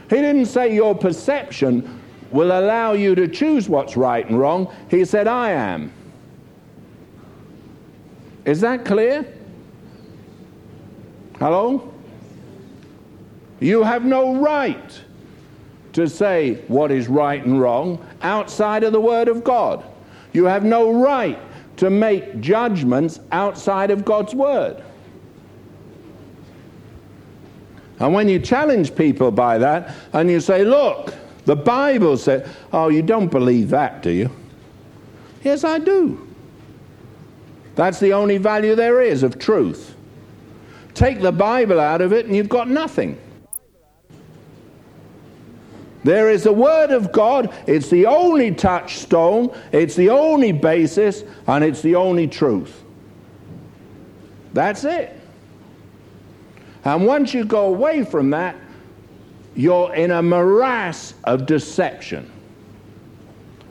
[0.09, 4.73] He didn't say your perception will allow you to choose what's right and wrong.
[4.89, 5.93] He said, I am.
[8.45, 9.25] Is that clear?
[11.39, 11.93] Hello?
[13.59, 15.01] You have no right
[15.93, 19.83] to say what is right and wrong outside of the Word of God.
[20.33, 21.37] You have no right
[21.77, 24.83] to make judgments outside of God's Word.
[27.99, 31.13] And when you challenge people by that and you say, look,
[31.45, 34.31] the Bible says, oh, you don't believe that, do you?
[35.43, 36.27] Yes, I do.
[37.75, 39.95] That's the only value there is of truth.
[40.93, 43.17] Take the Bible out of it and you've got nothing.
[46.03, 51.63] There is the Word of God, it's the only touchstone, it's the only basis, and
[51.63, 52.83] it's the only truth.
[54.53, 55.15] That's it.
[56.83, 58.55] And once you go away from that,
[59.55, 62.31] you're in a morass of deception.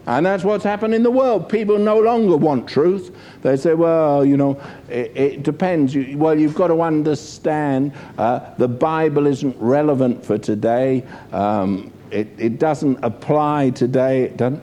[0.07, 1.49] And that's what's happened in the world.
[1.49, 3.15] People no longer want truth.
[3.43, 5.95] They say, well, you know, it, it depends.
[5.95, 11.05] You, well, you've got to understand uh, the Bible isn't relevant for today.
[11.33, 14.23] Um, it, it doesn't apply today.
[14.23, 14.63] It doesn't.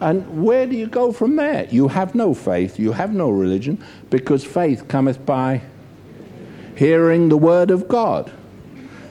[0.00, 1.68] And where do you go from there?
[1.70, 5.62] You have no faith, you have no religion, because faith cometh by
[6.74, 8.32] hearing the word of God.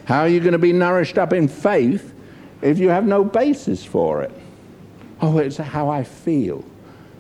[0.04, 2.14] How are you going to be nourished up in faith
[2.62, 4.34] if you have no basis for it?
[5.22, 6.66] Oh, it's how I feel.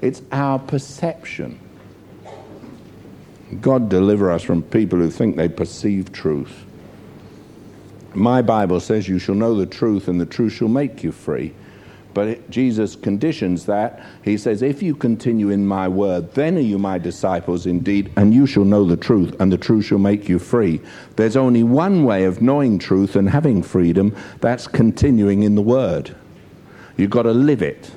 [0.01, 1.57] It's our perception.
[3.59, 6.65] God deliver us from people who think they perceive truth.
[8.13, 11.53] My Bible says you shall know the truth and the truth shall make you free.
[12.13, 14.05] But it, Jesus conditions that.
[14.23, 18.33] He says, If you continue in my word, then are you my disciples indeed, and
[18.33, 20.81] you shall know the truth, and the truth shall make you free.
[21.15, 26.13] There's only one way of knowing truth and having freedom that's continuing in the word.
[26.97, 27.91] You've got to live it.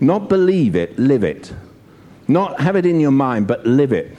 [0.00, 1.52] Not believe it, live it.
[2.26, 4.16] Not have it in your mind, but live it.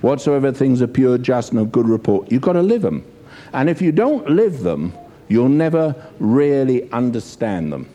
[0.00, 3.04] Whatsoever things are pure, just, and of good report, you've got to live them.
[3.52, 4.92] And if you don't live them,
[5.28, 7.88] you'll never really understand them.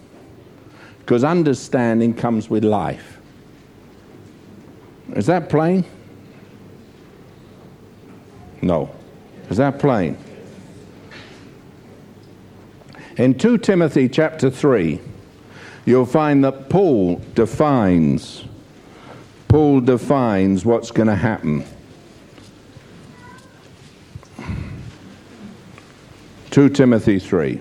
[0.99, 3.19] Because understanding comes with life.
[5.15, 5.85] Is that plain?
[8.61, 8.93] No.
[9.49, 10.17] Is that plain?
[13.17, 14.99] In 2 Timothy chapter 3,
[15.85, 18.45] you'll find that Paul defines
[19.53, 21.63] Paul defines what's going to happen.
[26.53, 27.59] 2 Timothy 3.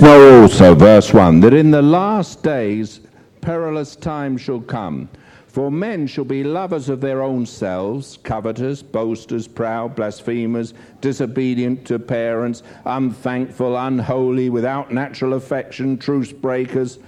[0.00, 3.00] Know also, verse 1, that in the last days
[3.42, 5.10] perilous times shall come.
[5.46, 10.72] For men shall be lovers of their own selves, covetous, boasters, proud, blasphemers,
[11.02, 16.98] disobedient to parents, unthankful, unholy, without natural affection, truce breakers,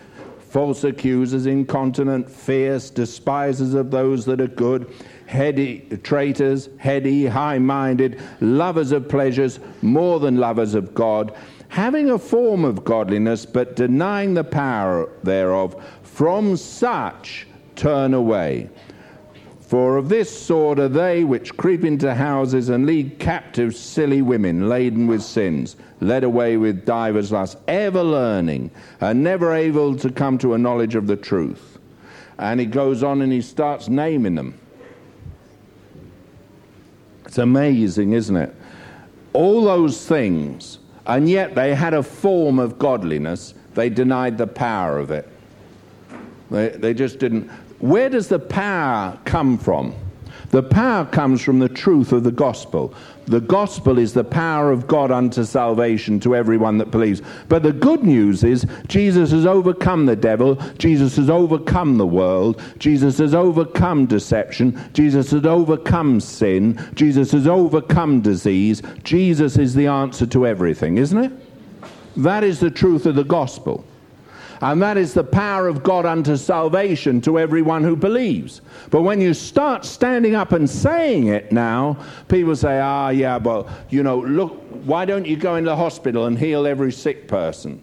[0.50, 4.92] false accusers, incontinent, fierce, despisers of those that are good,
[5.24, 11.34] heady, traitors, heady, high minded, lovers of pleasures more than lovers of God
[11.72, 17.46] having a form of godliness, but denying the power thereof, from such
[17.76, 18.68] turn away.
[19.58, 24.68] For of this sort are they which creep into houses and lead captive silly women
[24.68, 28.70] laden with sins, led away with divers lusts, ever learning,
[29.00, 31.78] and never able to come to a knowledge of the truth.
[32.38, 34.58] And he goes on and he starts naming them.
[37.24, 38.54] It's amazing, isn't it?
[39.32, 43.54] All those things and yet they had a form of godliness.
[43.74, 45.28] They denied the power of it.
[46.50, 47.48] They, they just didn't.
[47.78, 49.94] Where does the power come from?
[50.52, 52.92] The power comes from the truth of the gospel.
[53.24, 57.22] The gospel is the power of God unto salvation to everyone that believes.
[57.48, 62.60] But the good news is Jesus has overcome the devil, Jesus has overcome the world,
[62.78, 68.82] Jesus has overcome deception, Jesus has overcome sin, Jesus has overcome disease.
[69.04, 71.32] Jesus is the answer to everything, isn't it?
[72.18, 73.86] That is the truth of the gospel.
[74.62, 78.60] And that is the power of God unto salvation to everyone who believes.
[78.90, 81.98] But when you start standing up and saying it now,
[82.28, 84.52] people say, ah, yeah, but, you know, look,
[84.84, 87.82] why don't you go into the hospital and heal every sick person?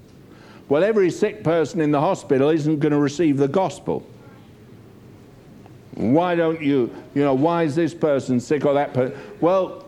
[0.70, 4.08] Well, every sick person in the hospital isn't going to receive the gospel.
[5.96, 9.18] Why don't you, you know, why is this person sick or that person?
[9.42, 9.84] Well,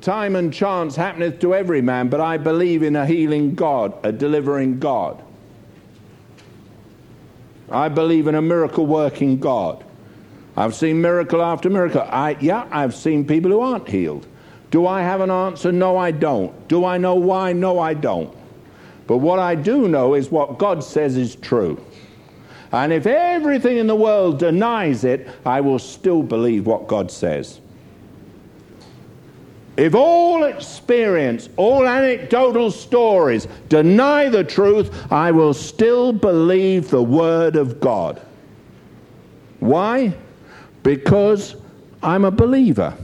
[0.00, 4.10] time and chance happeneth to every man, but I believe in a healing God, a
[4.10, 5.23] delivering God.
[7.70, 9.84] I believe in a miracle working God.
[10.56, 12.02] I've seen miracle after miracle.
[12.02, 14.26] I, yeah, I've seen people who aren't healed.
[14.70, 15.72] Do I have an answer?
[15.72, 16.68] No, I don't.
[16.68, 17.52] Do I know why?
[17.52, 18.34] No, I don't.
[19.06, 21.84] But what I do know is what God says is true.
[22.72, 27.60] And if everything in the world denies it, I will still believe what God says.
[29.76, 37.56] If all experience, all anecdotal stories deny the truth, I will still believe the Word
[37.56, 38.20] of God.
[39.58, 40.14] Why?
[40.82, 41.56] Because
[42.02, 42.96] I'm a believer.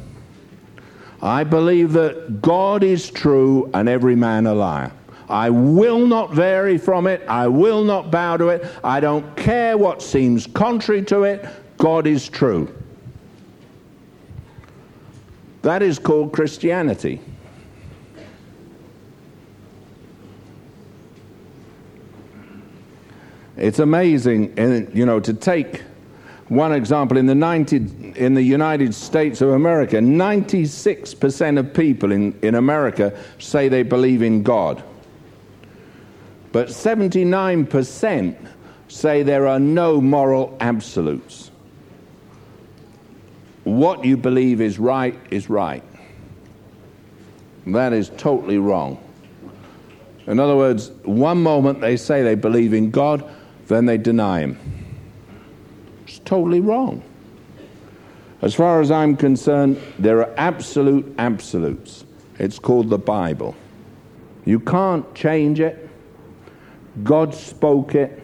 [1.22, 4.92] I believe that God is true and every man a liar.
[5.28, 7.22] I will not vary from it.
[7.28, 8.66] I will not bow to it.
[8.82, 11.46] I don't care what seems contrary to it.
[11.78, 12.72] God is true.
[15.62, 17.20] That is called Christianity.
[23.56, 24.56] It's amazing,
[24.94, 25.82] you know, to take
[26.48, 32.36] one example in the 90, in the United States of America, 96% of people in,
[32.40, 34.82] in America say they believe in God.
[36.52, 38.36] But 79%
[38.88, 41.49] say there are no moral absolutes
[43.64, 45.82] what you believe is right is right.
[47.66, 49.02] That is totally wrong.
[50.26, 53.28] In other words, one moment they say they believe in God,
[53.66, 54.58] then they deny Him.
[56.06, 57.02] It's totally wrong.
[58.42, 62.04] As far as I'm concerned, there are absolute absolutes.
[62.38, 63.54] It's called the Bible.
[64.46, 65.88] You can't change it.
[67.04, 68.22] God spoke it.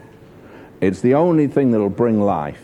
[0.81, 2.63] It's the only thing that'll bring life.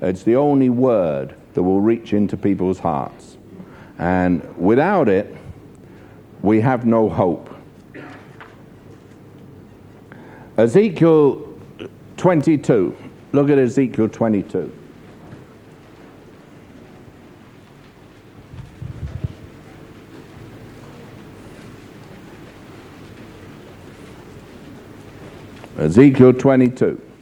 [0.00, 3.38] It's the only word that will reach into people's hearts.
[3.98, 5.34] And without it,
[6.42, 7.50] we have no hope.
[10.56, 11.48] Ezekiel
[12.16, 12.96] 22.
[13.32, 14.72] Look at Ezekiel 22.
[25.76, 27.13] Ezekiel 22.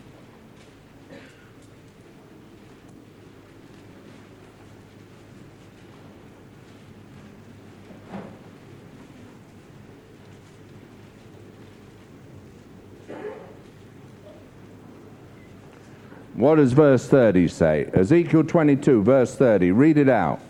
[16.42, 17.88] What does verse 30 say?
[17.94, 19.70] Ezekiel 22, verse 30.
[19.70, 20.40] Read it out.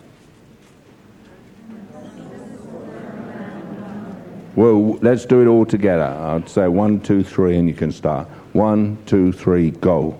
[4.55, 6.05] Well, let's do it all together.
[6.05, 8.27] I'd say one, two, three, and you can start.
[8.53, 10.19] One, two, three, go.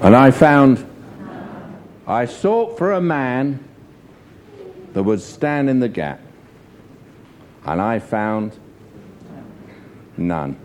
[0.00, 0.89] And I found,
[2.10, 3.62] I sought for a man
[4.94, 6.20] that would stand in the gap.
[7.64, 8.58] And I found
[10.16, 10.56] none.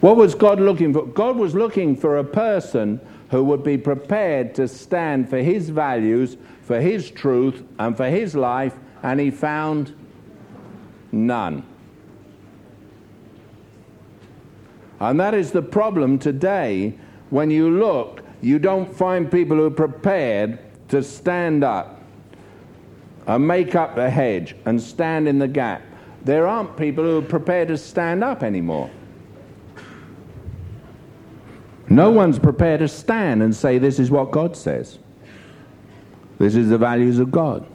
[0.00, 1.06] What was God looking for?
[1.06, 6.36] God was looking for a person who would be prepared to stand for his values,
[6.62, 8.74] for his truth, and for his life,
[9.04, 9.94] and he found
[11.12, 11.64] none.
[14.98, 16.98] And that is the problem today.
[17.30, 22.02] When you look, you don't find people who are prepared to stand up
[23.26, 25.80] and make up the hedge and stand in the gap.
[26.24, 28.90] There aren't people who are prepared to stand up anymore.
[31.88, 34.98] No one's prepared to stand and say, This is what God says.
[36.38, 37.66] This is the values of God.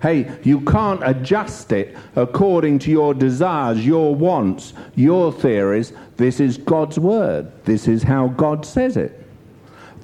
[0.00, 5.92] Hey, you can't adjust it according to your desires, your wants, your theories.
[6.16, 7.50] This is God's word.
[7.64, 9.23] This is how God says it.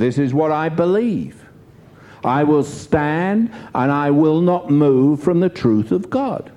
[0.00, 1.44] This is what I believe.
[2.24, 6.50] I will stand and I will not move from the truth of God.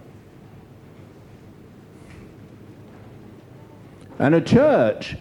[4.17, 5.17] And a church,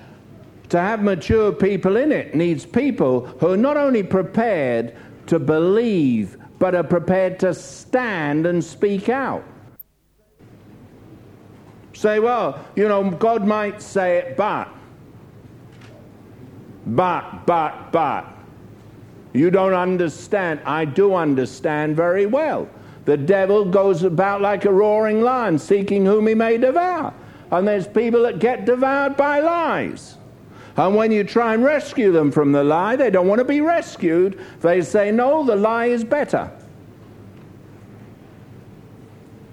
[0.69, 4.95] to have mature people in it, needs people who are not only prepared
[5.27, 9.43] to believe but are prepared to stand and speak out.
[11.93, 14.69] Say, well, you know, God might say it, but,
[16.87, 18.27] but, but, but.
[19.33, 20.61] You don't understand.
[20.65, 22.69] I do understand very well.
[23.05, 27.13] The devil goes about like a roaring lion, seeking whom he may devour.
[27.51, 30.17] And there's people that get devoured by lies.
[30.77, 33.61] And when you try and rescue them from the lie, they don't want to be
[33.61, 34.41] rescued.
[34.61, 36.51] They say, no, the lie is better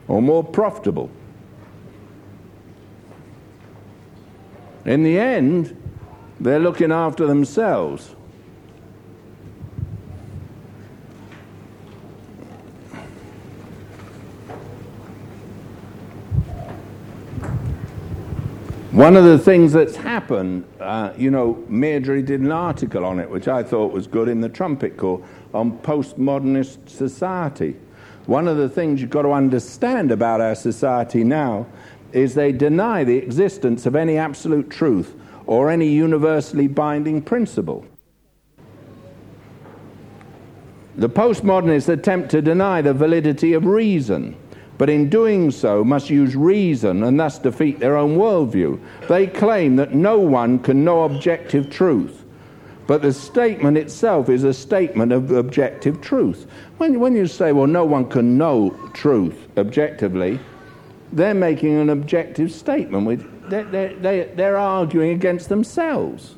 [0.10, 1.10] or more profitable.
[4.86, 5.79] In the end,
[6.40, 8.16] they're looking after themselves.
[18.92, 23.30] One of the things that's happened, uh, you know, Mairdre did an article on it,
[23.30, 25.24] which I thought was good in the Trumpet Call,
[25.54, 27.78] on postmodernist society.
[28.26, 31.66] One of the things you've got to understand about our society now
[32.12, 35.16] is they deny the existence of any absolute truth
[35.50, 37.84] or any universally binding principle.
[40.96, 44.36] The postmodernists attempt to deny the validity of reason
[44.78, 48.80] but in doing so must use reason and thus defeat their own worldview.
[49.10, 52.24] They claim that no one can know objective truth,
[52.88, 56.48] but the statement itself is a statement of objective truth.
[56.78, 60.40] When, when you say, well, no one can know truth objectively,
[61.12, 63.06] they're making an objective statement.
[63.50, 66.36] They're, they're, they're arguing against themselves.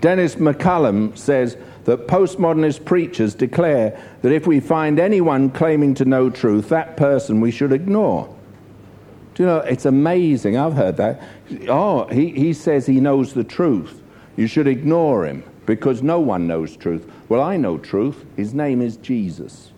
[0.00, 6.30] Dennis McCallum says, that postmodernist preachers declare that if we find anyone claiming to know
[6.30, 8.34] truth, that person we should ignore.
[9.34, 10.56] Do you know, it's amazing.
[10.56, 11.22] I've heard that.
[11.68, 14.00] Oh, he, he says he knows the truth.
[14.36, 17.10] You should ignore him because no one knows truth.
[17.28, 18.24] Well, I know truth.
[18.36, 19.70] His name is Jesus.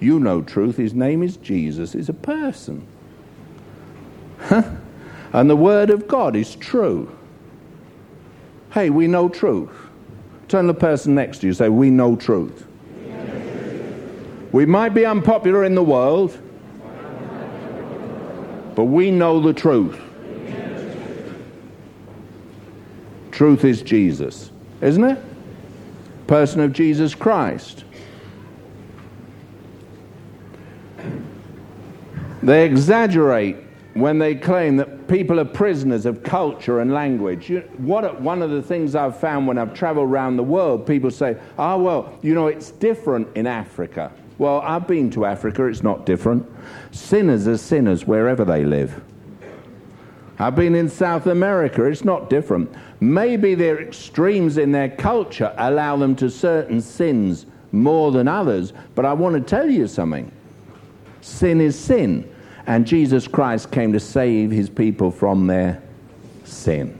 [0.00, 0.76] You know truth.
[0.76, 1.92] His name is Jesus.
[1.92, 2.86] He's a person.
[4.50, 7.16] and the Word of God is true.
[8.72, 9.70] Hey, we know truth.
[10.48, 12.66] Turn the person next to you say, We know truth.
[14.52, 16.38] We might be unpopular in the world,
[18.74, 20.00] but we know the truth.
[23.32, 25.18] Truth is Jesus, isn't it?
[26.26, 27.84] Person of Jesus Christ.
[32.42, 33.56] They exaggerate
[33.94, 37.48] when they claim that people are prisoners of culture and language.
[37.48, 41.10] You, what, one of the things I've found when I've traveled around the world, people
[41.10, 44.12] say, ah, oh, well, you know, it's different in Africa.
[44.36, 46.46] Well, I've been to Africa, it's not different.
[46.90, 49.02] Sinners are sinners wherever they live.
[50.38, 52.70] I've been in South America, it's not different.
[53.00, 59.06] Maybe their extremes in their culture allow them to certain sins more than others, but
[59.06, 60.30] I want to tell you something.
[61.26, 62.32] Sin is sin
[62.68, 65.82] and Jesus Christ came to save his people from their
[66.44, 66.96] sin.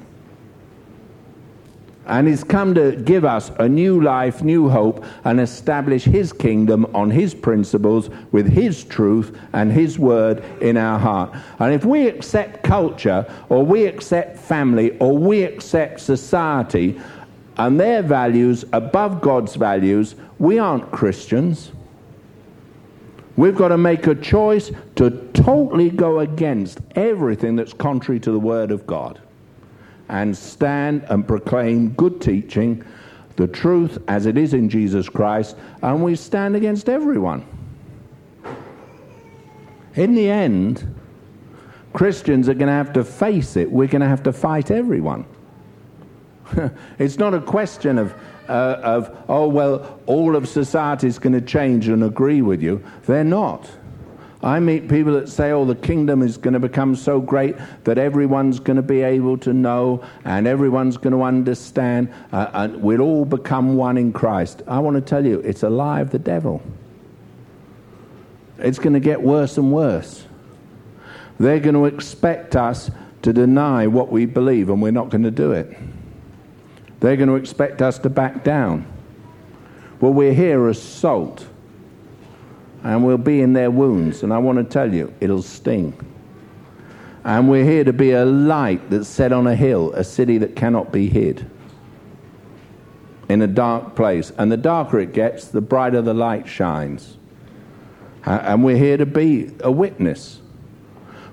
[2.09, 6.87] and he's come to give us a new life, new hope, and establish his kingdom
[6.95, 11.35] on his principles with his truth and his word in our heart.
[11.59, 17.01] And if we accept culture, or we accept family, or we accept society
[17.57, 21.73] and their values above God's values, we aren't Christians.
[23.37, 28.39] We've got to make a choice to totally go against everything that's contrary to the
[28.39, 29.21] Word of God
[30.09, 32.83] and stand and proclaim good teaching,
[33.37, 37.45] the truth as it is in Jesus Christ, and we stand against everyone.
[39.95, 40.95] In the end,
[41.93, 43.71] Christians are going to have to face it.
[43.71, 45.25] We're going to have to fight everyone.
[46.99, 48.15] it's not a question of,
[48.49, 52.85] uh, of, oh, well, all of society is going to change and agree with you.
[53.07, 53.69] They're not.
[54.43, 57.99] I meet people that say, oh, the kingdom is going to become so great that
[57.99, 63.01] everyone's going to be able to know and everyone's going to understand uh, and we'll
[63.01, 64.63] all become one in Christ.
[64.69, 66.63] I want to tell you, it's a lie of the devil.
[68.59, 70.25] It's going to get worse and worse.
[71.39, 72.91] They're going to expect us
[73.23, 75.77] to deny what we believe, and we're not going to do it.
[77.01, 78.87] They're going to expect us to back down.
[80.01, 81.47] Well, we're here as salt
[82.83, 84.23] and we'll be in their wounds.
[84.23, 85.99] And I want to tell you, it'll sting.
[87.25, 90.55] And we're here to be a light that's set on a hill, a city that
[90.55, 91.51] cannot be hid
[93.29, 94.31] in a dark place.
[94.39, 97.17] And the darker it gets, the brighter the light shines.
[98.25, 100.41] And we're here to be a witness.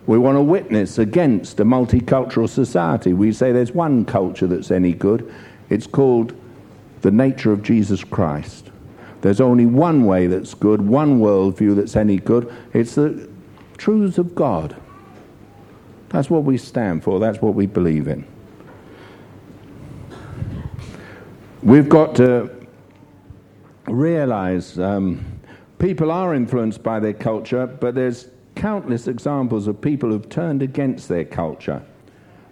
[0.08, 3.14] We want to witness against a multicultural society.
[3.14, 5.32] We say there's one culture that's any good.
[5.70, 6.34] It's called
[7.02, 8.72] the nature of Jesus Christ.
[9.22, 12.54] There's only one way that's good, one worldview that's any good.
[12.74, 13.30] It's the
[13.78, 14.76] truths of God.
[16.10, 18.26] That's what we stand for, that's what we believe in.
[21.62, 22.52] We've got to
[23.88, 25.26] realize um,
[25.80, 31.08] people are influenced by their culture, but there's countless examples of people who've turned against
[31.08, 31.82] their culture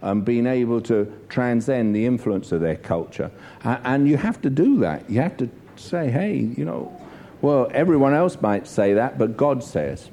[0.02, 3.32] and being able to transcend the influence of their culture.
[3.64, 5.10] And you have to do that.
[5.10, 6.98] You have to say, hey, you know,
[7.42, 10.10] well, everyone else might say that, but God says.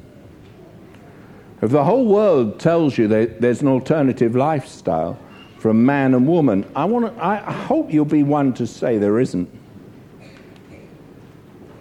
[1.61, 5.19] If the whole world tells you that there's an alternative lifestyle
[5.59, 9.19] from man and woman, I, want to, I hope you'll be one to say there
[9.19, 9.51] isn't.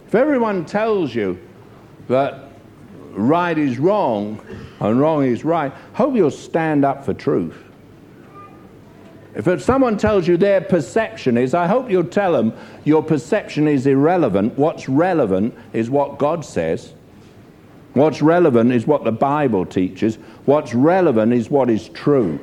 [0.08, 1.38] If everyone tells you
[2.08, 2.50] that
[3.12, 4.40] right is wrong
[4.80, 7.67] and wrong is right, hope you'll stand up for truth.
[9.38, 12.54] If someone tells you their perception is, I hope you'll tell them
[12.86, 14.58] your perception is irrelevant.
[14.58, 16.96] What's relevant is what God says.
[17.94, 20.16] What's relevant is what the Bible teaches.
[20.46, 22.40] What's relevant is what is true.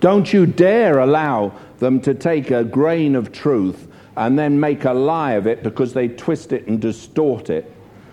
[0.00, 4.92] Don't you dare allow them to take a grain of truth and then make a
[4.94, 7.70] lie of it because they twist it and distort it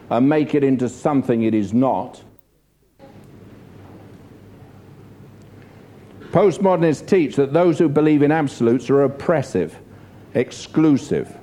[0.09, 2.21] and make it into something it is not.
[6.35, 9.79] Postmodernists teach that those who believe in absolutes are oppressive,
[10.33, 11.33] exclusive,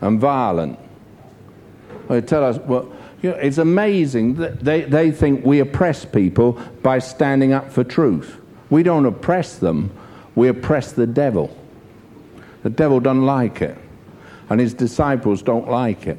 [0.00, 0.76] and violent.
[2.08, 2.92] They tell us, well,
[3.22, 7.84] you know, it's amazing that they, they think we oppress people by standing up for
[7.84, 8.38] truth.
[8.70, 9.96] We don't oppress them,
[10.34, 11.56] we oppress the devil.
[12.64, 13.78] The devil doesn't like it,
[14.48, 16.18] and his disciples don't like it.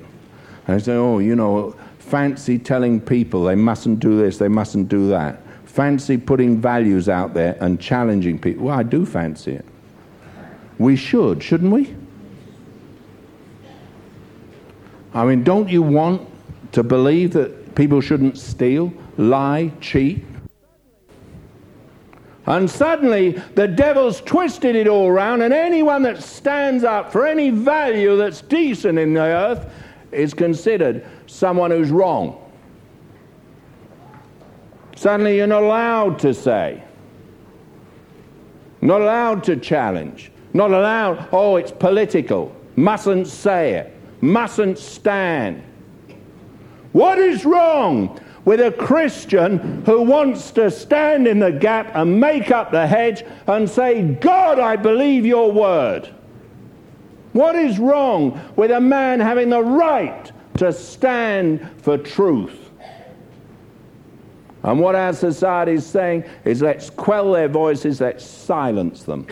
[0.68, 4.88] And they say, oh, you know, fancy telling people they mustn't do this, they mustn't
[4.88, 5.42] do that
[5.72, 8.66] fancy putting values out there and challenging people.
[8.66, 9.66] Well, I do fancy it.
[10.78, 11.96] We should, shouldn't we?
[15.14, 16.28] I mean, don't you want
[16.74, 20.26] to believe that people shouldn't steal, lie, cheat?
[22.48, 27.50] And suddenly the devil's twisted it all around, and anyone that stands up for any
[27.50, 29.72] value that's decent in the earth
[30.12, 32.51] is considered someone who's wrong.
[35.02, 36.84] Suddenly you're not allowed to say,
[38.82, 45.64] not allowed to challenge, not allowed, oh, it's political, mustn't say it, mustn't stand.
[46.92, 52.52] What is wrong with a Christian who wants to stand in the gap and make
[52.52, 56.14] up the hedge and say, God, I believe your word?
[57.34, 62.61] What is wrong with a man having the right to stand for truth?
[64.64, 69.26] And what our society is saying is let's quell their voices, let's silence them.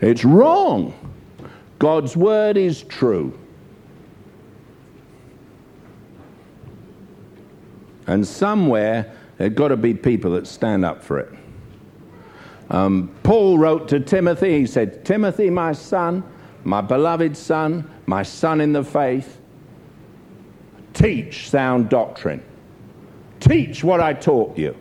[0.00, 0.94] It's wrong.
[1.78, 3.38] God's word is true.
[8.06, 11.32] And somewhere There's got to be people that stand up for it.
[12.70, 16.24] Um, Paul wrote to Timothy, he said, Timothy, my son,
[16.64, 19.38] my beloved son, my son in the faith,
[20.96, 22.42] teach sound doctrine.
[23.38, 24.74] Teach what I taught you.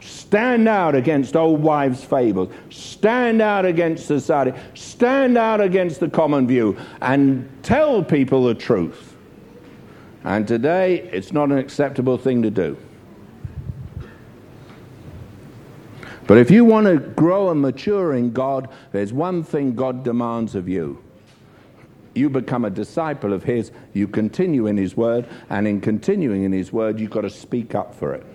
[0.00, 2.52] Stand out against old wives' fables.
[2.70, 4.58] Stand out against society.
[4.74, 9.14] Stand out against the common view and tell people the truth.
[10.24, 12.76] And today, it's not an acceptable thing to do.
[16.26, 20.54] But if you want to grow and mature in God, there's one thing God demands
[20.54, 21.02] of you.
[22.18, 26.52] You become a disciple of His, you continue in His Word, and in continuing in
[26.52, 28.26] His Word, you've got to speak up for it.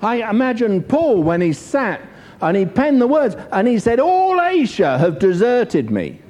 [0.00, 2.00] I imagine Paul when he sat
[2.40, 6.20] and he penned the words and he said, All Asia have deserted me.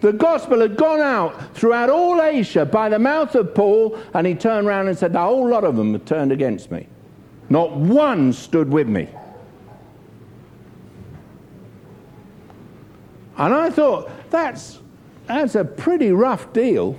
[0.00, 4.34] The gospel had gone out throughout all Asia by the mouth of Paul, and he
[4.34, 6.88] turned around and said, The whole lot of them have turned against me.
[7.48, 9.08] Not one stood with me.
[13.36, 14.80] And I thought, that's,
[15.26, 16.98] that's a pretty rough deal.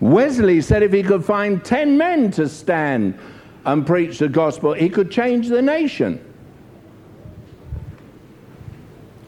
[0.00, 3.18] Wesley said if he could find 10 men to stand
[3.64, 6.24] and preach the gospel, he could change the nation.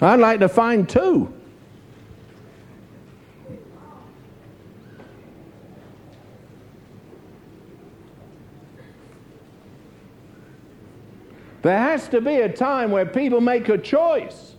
[0.01, 1.33] I'd like to find two.
[11.63, 14.55] There has to be a time where people make a choice.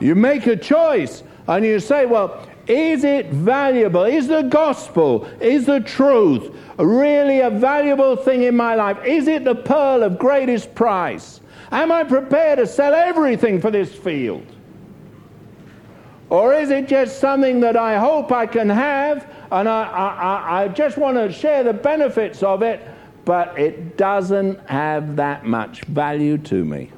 [0.00, 4.04] You make a choice and you say, well, is it valuable?
[4.04, 8.98] Is the gospel, is the truth really a valuable thing in my life?
[9.04, 11.40] Is it the pearl of greatest price?
[11.70, 14.53] Am I prepared to sell everything for this field?
[16.30, 20.68] Or is it just something that I hope I can have and I, I, I
[20.68, 22.80] just want to share the benefits of it,
[23.24, 26.90] but it doesn't have that much value to me.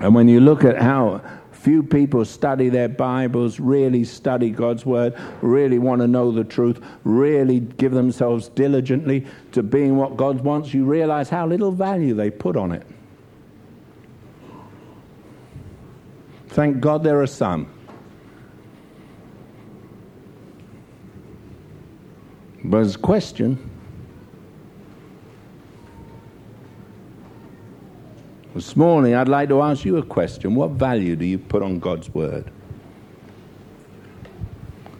[0.00, 1.22] And when you look at how
[1.64, 6.78] few people study their Bibles, really study God's Word, really want to know the truth,
[7.04, 12.30] really give themselves diligently to being what God wants, you realize how little value they
[12.30, 12.86] put on it.
[16.48, 17.72] Thank God there are some.
[22.62, 23.70] But as a question,
[28.54, 30.54] this morning I'd like to ask you a question.
[30.54, 32.50] What value do you put on God's Word?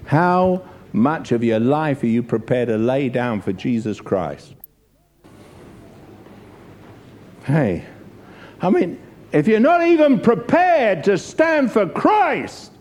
[0.07, 4.55] How much of your life are you prepared to lay down for Jesus Christ?
[7.45, 7.85] Hey,
[8.61, 9.01] I mean,
[9.33, 12.73] if you're not even prepared to stand for Christ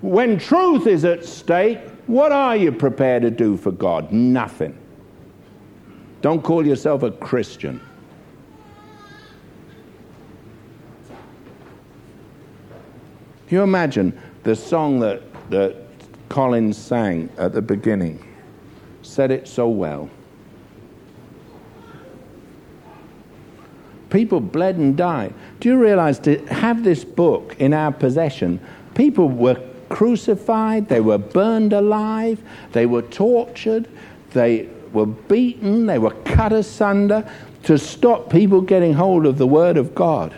[0.00, 4.10] when truth is at stake, what are you prepared to do for God?
[4.12, 4.78] Nothing.
[6.22, 7.80] Don't call yourself a Christian.
[13.48, 15.74] Can you imagine the song that, that
[16.28, 18.22] Collins sang at the beginning?
[19.00, 20.10] Said it so well.
[24.10, 25.32] People bled and died.
[25.60, 28.60] Do you realize to have this book in our possession,
[28.94, 32.42] people were crucified, they were burned alive,
[32.72, 33.88] they were tortured,
[34.32, 37.26] they were beaten, they were cut asunder
[37.62, 40.36] to stop people getting hold of the Word of God.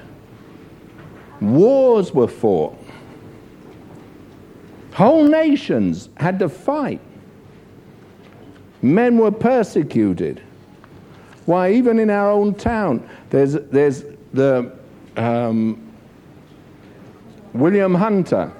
[1.41, 2.80] Wars were fought.
[5.01, 7.01] Whole nations had to fight.
[8.83, 10.43] Men were persecuted.
[11.47, 14.77] Why, even in our own town, there's, there's the
[15.17, 15.91] um,
[17.55, 18.53] William Hunter,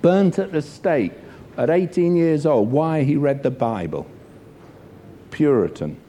[0.00, 1.10] burnt at the stake
[1.56, 2.70] at 18 years old.
[2.70, 3.02] Why?
[3.02, 4.06] He read the Bible.
[5.32, 6.00] Puritan.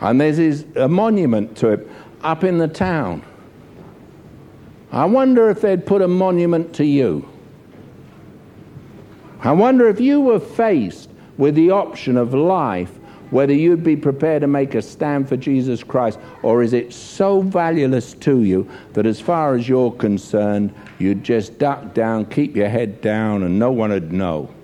[0.00, 1.90] And there's his, a monument to him
[2.22, 3.24] up in the town.
[4.92, 7.28] I wonder if they'd put a monument to you.
[9.44, 12.98] I wonder if you were faced with the option of life
[13.30, 17.40] whether you'd be prepared to make a stand for Jesus Christ, or is it so
[17.40, 22.68] valueless to you that as far as you're concerned, you'd just duck down, keep your
[22.68, 24.54] head down, and no one would know?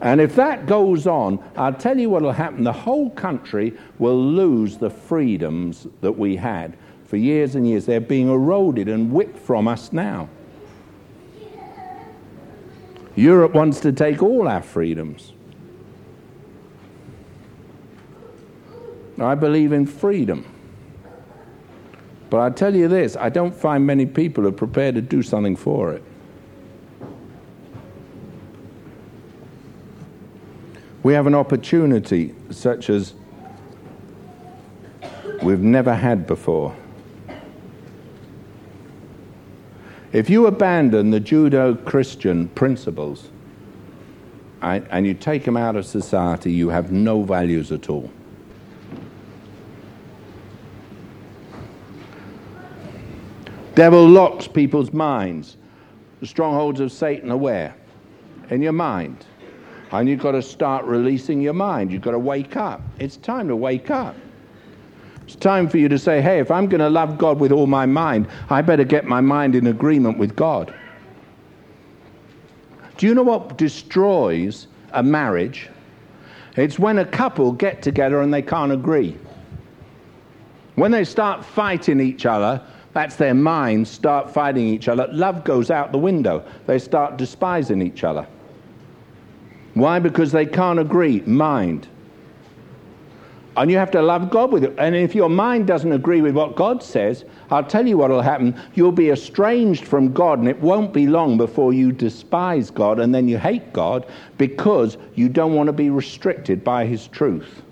[0.00, 2.64] And if that goes on, I'll tell you what will happen.
[2.64, 6.76] The whole country will lose the freedoms that we had
[7.06, 7.86] for years and years.
[7.86, 10.28] They're being eroded and whipped from us now.
[13.18, 15.32] Europe wants to take all our freedoms.
[19.18, 20.46] I believe in freedom.
[22.30, 25.56] But I tell you this I don't find many people are prepared to do something
[25.56, 26.04] for it.
[31.02, 33.14] We have an opportunity such as
[35.42, 36.76] we've never had before.
[40.12, 43.28] If you abandon the Judeo Christian principles
[44.62, 48.10] and you take them out of society, you have no values at all.
[53.74, 55.56] Devil locks people's minds.
[56.20, 57.76] The strongholds of Satan are where?
[58.50, 59.24] In your mind.
[59.92, 61.92] And you've got to start releasing your mind.
[61.92, 62.80] You've got to wake up.
[62.98, 64.16] It's time to wake up.
[65.28, 67.66] It's time for you to say, hey, if I'm going to love God with all
[67.66, 70.74] my mind, I better get my mind in agreement with God.
[72.96, 75.68] Do you know what destroys a marriage?
[76.56, 79.18] It's when a couple get together and they can't agree.
[80.76, 82.62] When they start fighting each other
[82.94, 85.06] that's their minds start fighting each other.
[85.12, 86.42] Love goes out the window.
[86.66, 88.26] They start despising each other.
[89.74, 89.98] Why?
[89.98, 91.20] Because they can't agree.
[91.20, 91.86] Mind.
[93.58, 94.72] And you have to love God with it.
[94.78, 98.22] And if your mind doesn't agree with what God says, I'll tell you what will
[98.22, 98.56] happen.
[98.74, 103.12] You'll be estranged from God, and it won't be long before you despise God and
[103.12, 104.06] then you hate God
[104.36, 107.62] because you don't want to be restricted by His truth.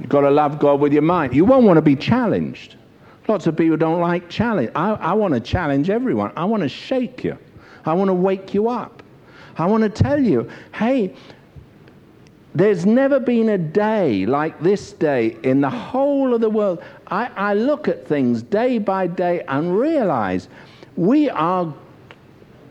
[0.00, 1.36] You've got to love God with your mind.
[1.36, 2.74] You won't want to be challenged.
[3.28, 4.72] Lots of people don't like challenge.
[4.74, 6.32] I, I want to challenge everyone.
[6.36, 7.38] I want to shake you.
[7.84, 8.97] I want to wake you up.
[9.58, 11.14] I want to tell you, hey,
[12.54, 16.82] there's never been a day like this day in the whole of the world.
[17.08, 20.48] I, I look at things day by day and realize
[20.96, 21.72] we are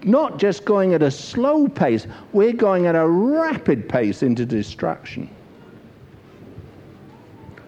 [0.03, 5.29] not just going at a slow pace, we're going at a rapid pace into destruction.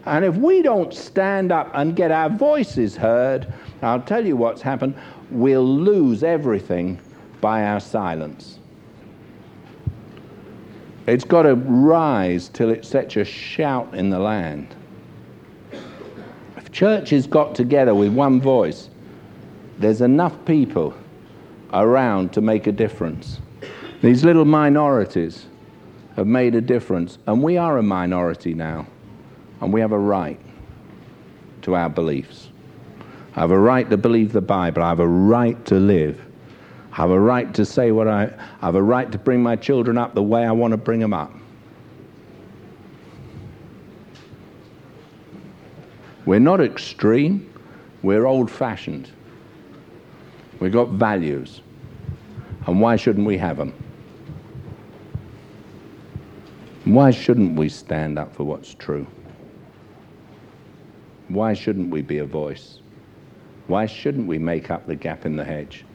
[0.06, 3.52] And if we don't stand up and get our voices heard,
[3.82, 4.96] I'll tell you what's happened.
[5.30, 7.00] We'll lose everything
[7.42, 8.59] by our silence.
[11.10, 14.76] It's got to rise till it sets a shout in the land.
[16.56, 18.90] If churches got together with one voice,
[19.80, 20.94] there's enough people
[21.74, 23.40] around to make a difference.
[24.04, 25.48] These little minorities
[26.16, 28.86] have made a difference, and we are a minority now.
[29.62, 30.40] And we have a right
[31.64, 32.50] to our beliefs.
[33.36, 34.84] I have a right to believe the Bible.
[34.84, 36.24] I have a right to live.
[37.00, 38.26] I have a right to say what I,
[38.62, 41.00] I have a right to bring my children up the way I want to bring
[41.00, 41.32] them up.
[46.26, 47.54] We're not extreme,
[48.04, 49.10] we're old fashioned.
[50.60, 51.62] We've got values.
[52.68, 53.74] And why shouldn't we have them?
[56.84, 59.08] Why shouldn't we stand up for what's true?
[61.30, 62.82] Why shouldn't we be a voice?
[63.68, 65.86] Why shouldn't we make up the gap in the hedge?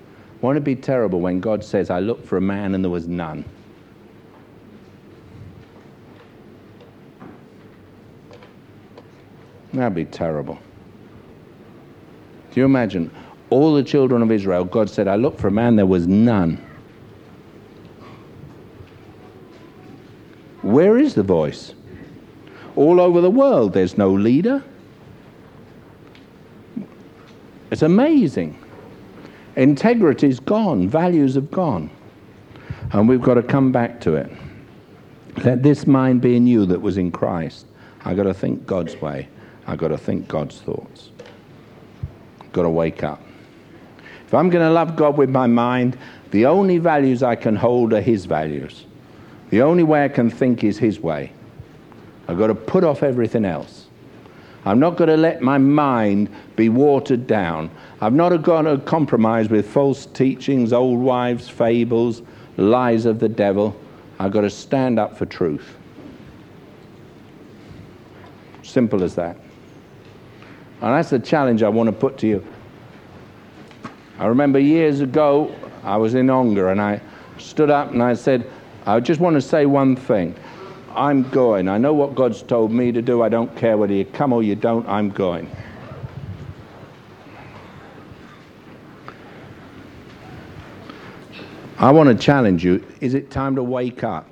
[0.44, 3.08] Won't it be terrible when God says, I looked for a man and there was
[3.08, 3.46] none?
[9.72, 10.58] That'd be terrible.
[12.52, 13.10] Do you imagine?
[13.48, 16.62] All the children of Israel, God said, I looked for a man, there was none.
[20.60, 21.72] Where is the voice?
[22.76, 24.62] All over the world, there's no leader.
[27.70, 28.58] It's amazing.
[29.56, 31.90] Integrity's gone, values have gone.
[32.92, 34.30] And we've got to come back to it.
[35.44, 37.66] Let this mind be in you that was in Christ.
[38.04, 39.28] I've got to think God's way.
[39.66, 41.10] I've got to think God's thoughts.
[42.40, 43.20] I've got to wake up.
[44.26, 45.98] If I'm going to love God with my mind,
[46.30, 48.84] the only values I can hold are His values.
[49.50, 51.32] The only way I can think is His way.
[52.28, 53.86] I've got to put off everything else.
[54.64, 57.70] I'm not going to let my mind be watered down.
[58.04, 62.20] I'm not got to compromise with false teachings, old wives' fables,
[62.58, 63.74] lies of the devil.
[64.18, 65.78] I've got to stand up for truth.
[68.62, 69.38] Simple as that.
[70.82, 72.46] And that's the challenge I want to put to you.
[74.18, 77.00] I remember years ago, I was in Ongar and I
[77.38, 78.50] stood up and I said,
[78.84, 80.34] I just want to say one thing.
[80.94, 81.68] I'm going.
[81.68, 83.22] I know what God's told me to do.
[83.22, 85.50] I don't care whether you come or you don't, I'm going.
[91.84, 92.82] I want to challenge you.
[93.02, 94.26] Is it time to wake up?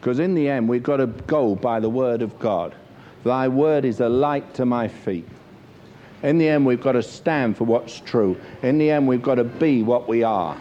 [0.00, 2.74] Because in the end, we've got to go by the word of God.
[3.22, 5.28] Thy word is a light to my feet.
[6.24, 8.36] In the end, we've got to stand for what's true.
[8.62, 10.56] In the end, we've got to be what we are.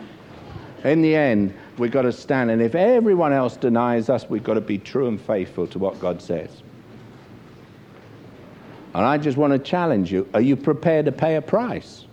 [0.83, 2.51] In the end, we've got to stand.
[2.51, 5.99] And if everyone else denies us, we've got to be true and faithful to what
[5.99, 6.61] God says.
[8.93, 12.06] And I just want to challenge you are you prepared to pay a price?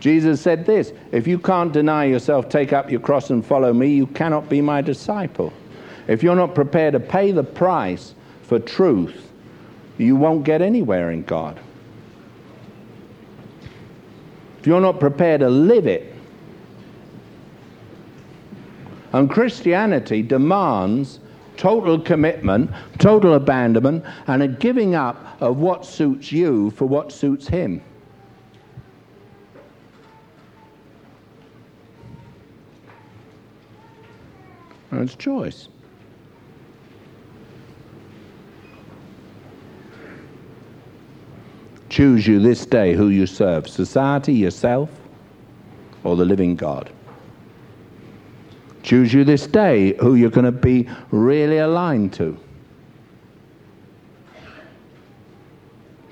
[0.00, 3.94] Jesus said this If you can't deny yourself, take up your cross and follow me,
[3.94, 5.52] you cannot be my disciple.
[6.08, 9.30] If you're not prepared to pay the price for truth,
[9.98, 11.60] you won't get anywhere in God.
[14.58, 16.14] If you're not prepared to live it,
[19.12, 21.20] and Christianity demands
[21.56, 27.46] total commitment, total abandonment, and a giving up of what suits you for what suits
[27.46, 27.82] Him.
[34.90, 35.68] And it's choice.
[41.88, 44.90] Choose you this day who you serve society, yourself,
[46.04, 46.90] or the living God.
[48.82, 52.38] Choose you this day who you're going to be really aligned to.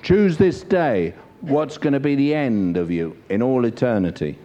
[0.03, 4.37] Choose this day what's going to be the end of you in all eternity.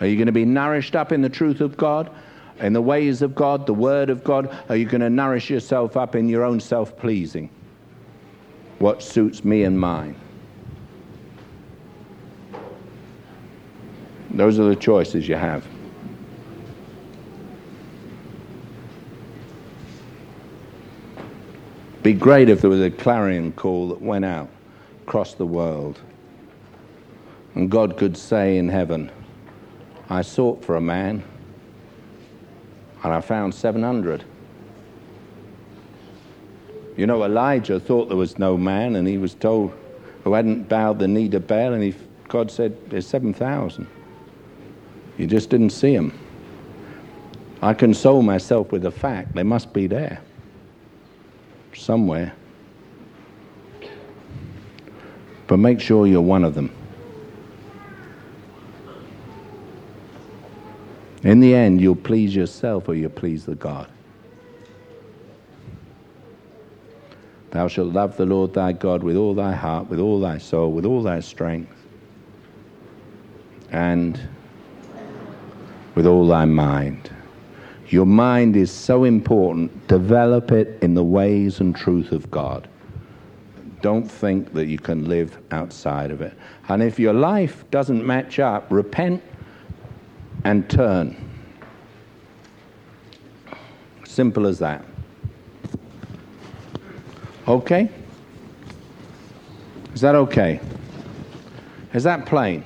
[0.00, 2.10] Are you going to be nourished up in the truth of God,
[2.60, 4.54] in the ways of God, the Word of God?
[4.68, 7.50] Are you going to nourish yourself up in your own self pleasing?
[8.78, 10.16] What suits me and mine?
[14.30, 15.64] Those are the choices you have.
[22.02, 24.50] Be great if there was a clarion call that went out
[25.02, 26.00] across the world.
[27.54, 29.10] And God could say in heaven,
[30.10, 31.22] I sought for a man
[33.04, 34.24] and I found 700.
[36.96, 39.72] You know, Elijah thought there was no man and he was told
[40.24, 41.94] who hadn't bowed the knee to Baal, and he,
[42.28, 43.86] God said, There's 7,000.
[45.18, 46.18] You just didn't see them.
[47.60, 50.20] I console myself with the fact they must be there
[51.74, 52.32] somewhere.
[55.46, 56.74] But make sure you're one of them.
[61.24, 63.88] In the end, you'll please yourself or you'll please the God.
[67.50, 70.72] Thou shalt love the Lord thy God with all thy heart, with all thy soul,
[70.72, 71.72] with all thy strength,
[73.70, 74.20] and
[75.94, 77.10] with all thy mind.
[77.88, 79.86] Your mind is so important.
[79.88, 82.68] Develop it in the ways and truth of God.
[83.80, 86.34] Don't think that you can live outside of it.
[86.68, 89.22] And if your life doesn't match up, repent
[90.44, 91.16] and turn.
[94.04, 94.84] Simple as that.
[97.48, 97.90] Okay?
[99.94, 100.60] Is that okay?
[101.92, 102.64] Is that plain?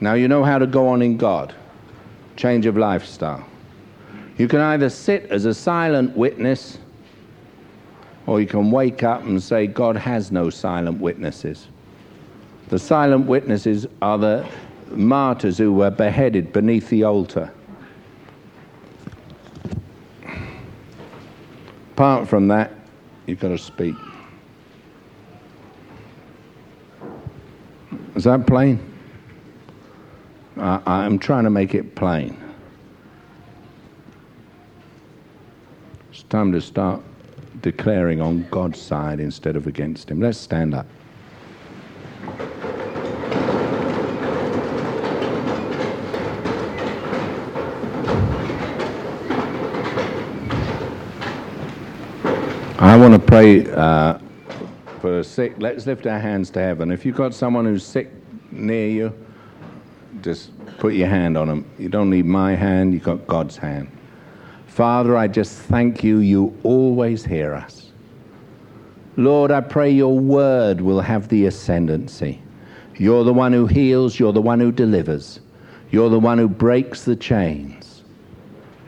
[0.00, 1.54] Now you know how to go on in God.
[2.36, 3.46] Change of lifestyle.
[4.38, 6.78] You can either sit as a silent witness
[8.26, 11.68] or you can wake up and say, God has no silent witnesses.
[12.68, 14.48] The silent witnesses are the
[14.96, 17.52] martyrs who were beheaded beneath the altar.
[21.92, 22.72] Apart from that,
[23.26, 23.94] you've got to speak.
[28.14, 28.80] Is that plain?
[30.56, 32.36] I, I'm trying to make it plain.
[36.10, 37.00] It's time to start
[37.62, 40.20] declaring on God's side instead of against Him.
[40.20, 40.86] Let's stand up.
[52.82, 54.18] I want to pray uh,
[55.00, 55.54] for sick.
[55.58, 56.90] Let's lift our hands to heaven.
[56.90, 58.10] If you've got someone who's sick
[58.50, 59.26] near you,
[60.20, 61.70] just put your hand on them.
[61.78, 63.88] You don't need my hand, you've got God's hand.
[64.66, 67.92] Father, I just thank you, you always hear us.
[69.16, 72.42] Lord, I pray your word will have the ascendancy.
[72.96, 75.38] You're the one who heals, you're the one who delivers,
[75.92, 78.02] you're the one who breaks the chains,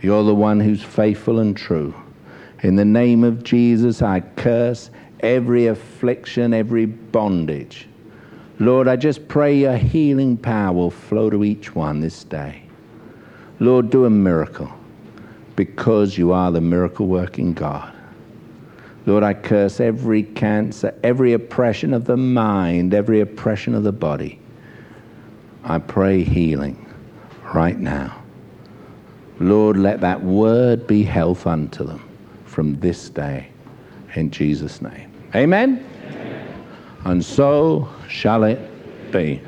[0.03, 1.95] you're the one who's faithful and true.
[2.65, 4.89] In the name of Jesus, I curse
[5.21, 7.87] every affliction, every bondage.
[8.59, 12.63] Lord, I just pray your healing power will flow to each one this day.
[13.61, 14.73] Lord, do a miracle
[15.57, 17.93] because you are the miracle working God.
[19.05, 24.41] Lord, I curse every cancer, every oppression of the mind, every oppression of the body.
[25.65, 26.91] I pray healing
[27.55, 28.23] right now.
[29.39, 32.03] Lord, let that word be health unto them
[32.55, 33.49] from this day
[34.15, 35.11] in Jesus' name.
[35.35, 35.85] Amen?
[36.07, 36.65] Amen.
[37.05, 38.61] And so shall it
[39.11, 39.43] be.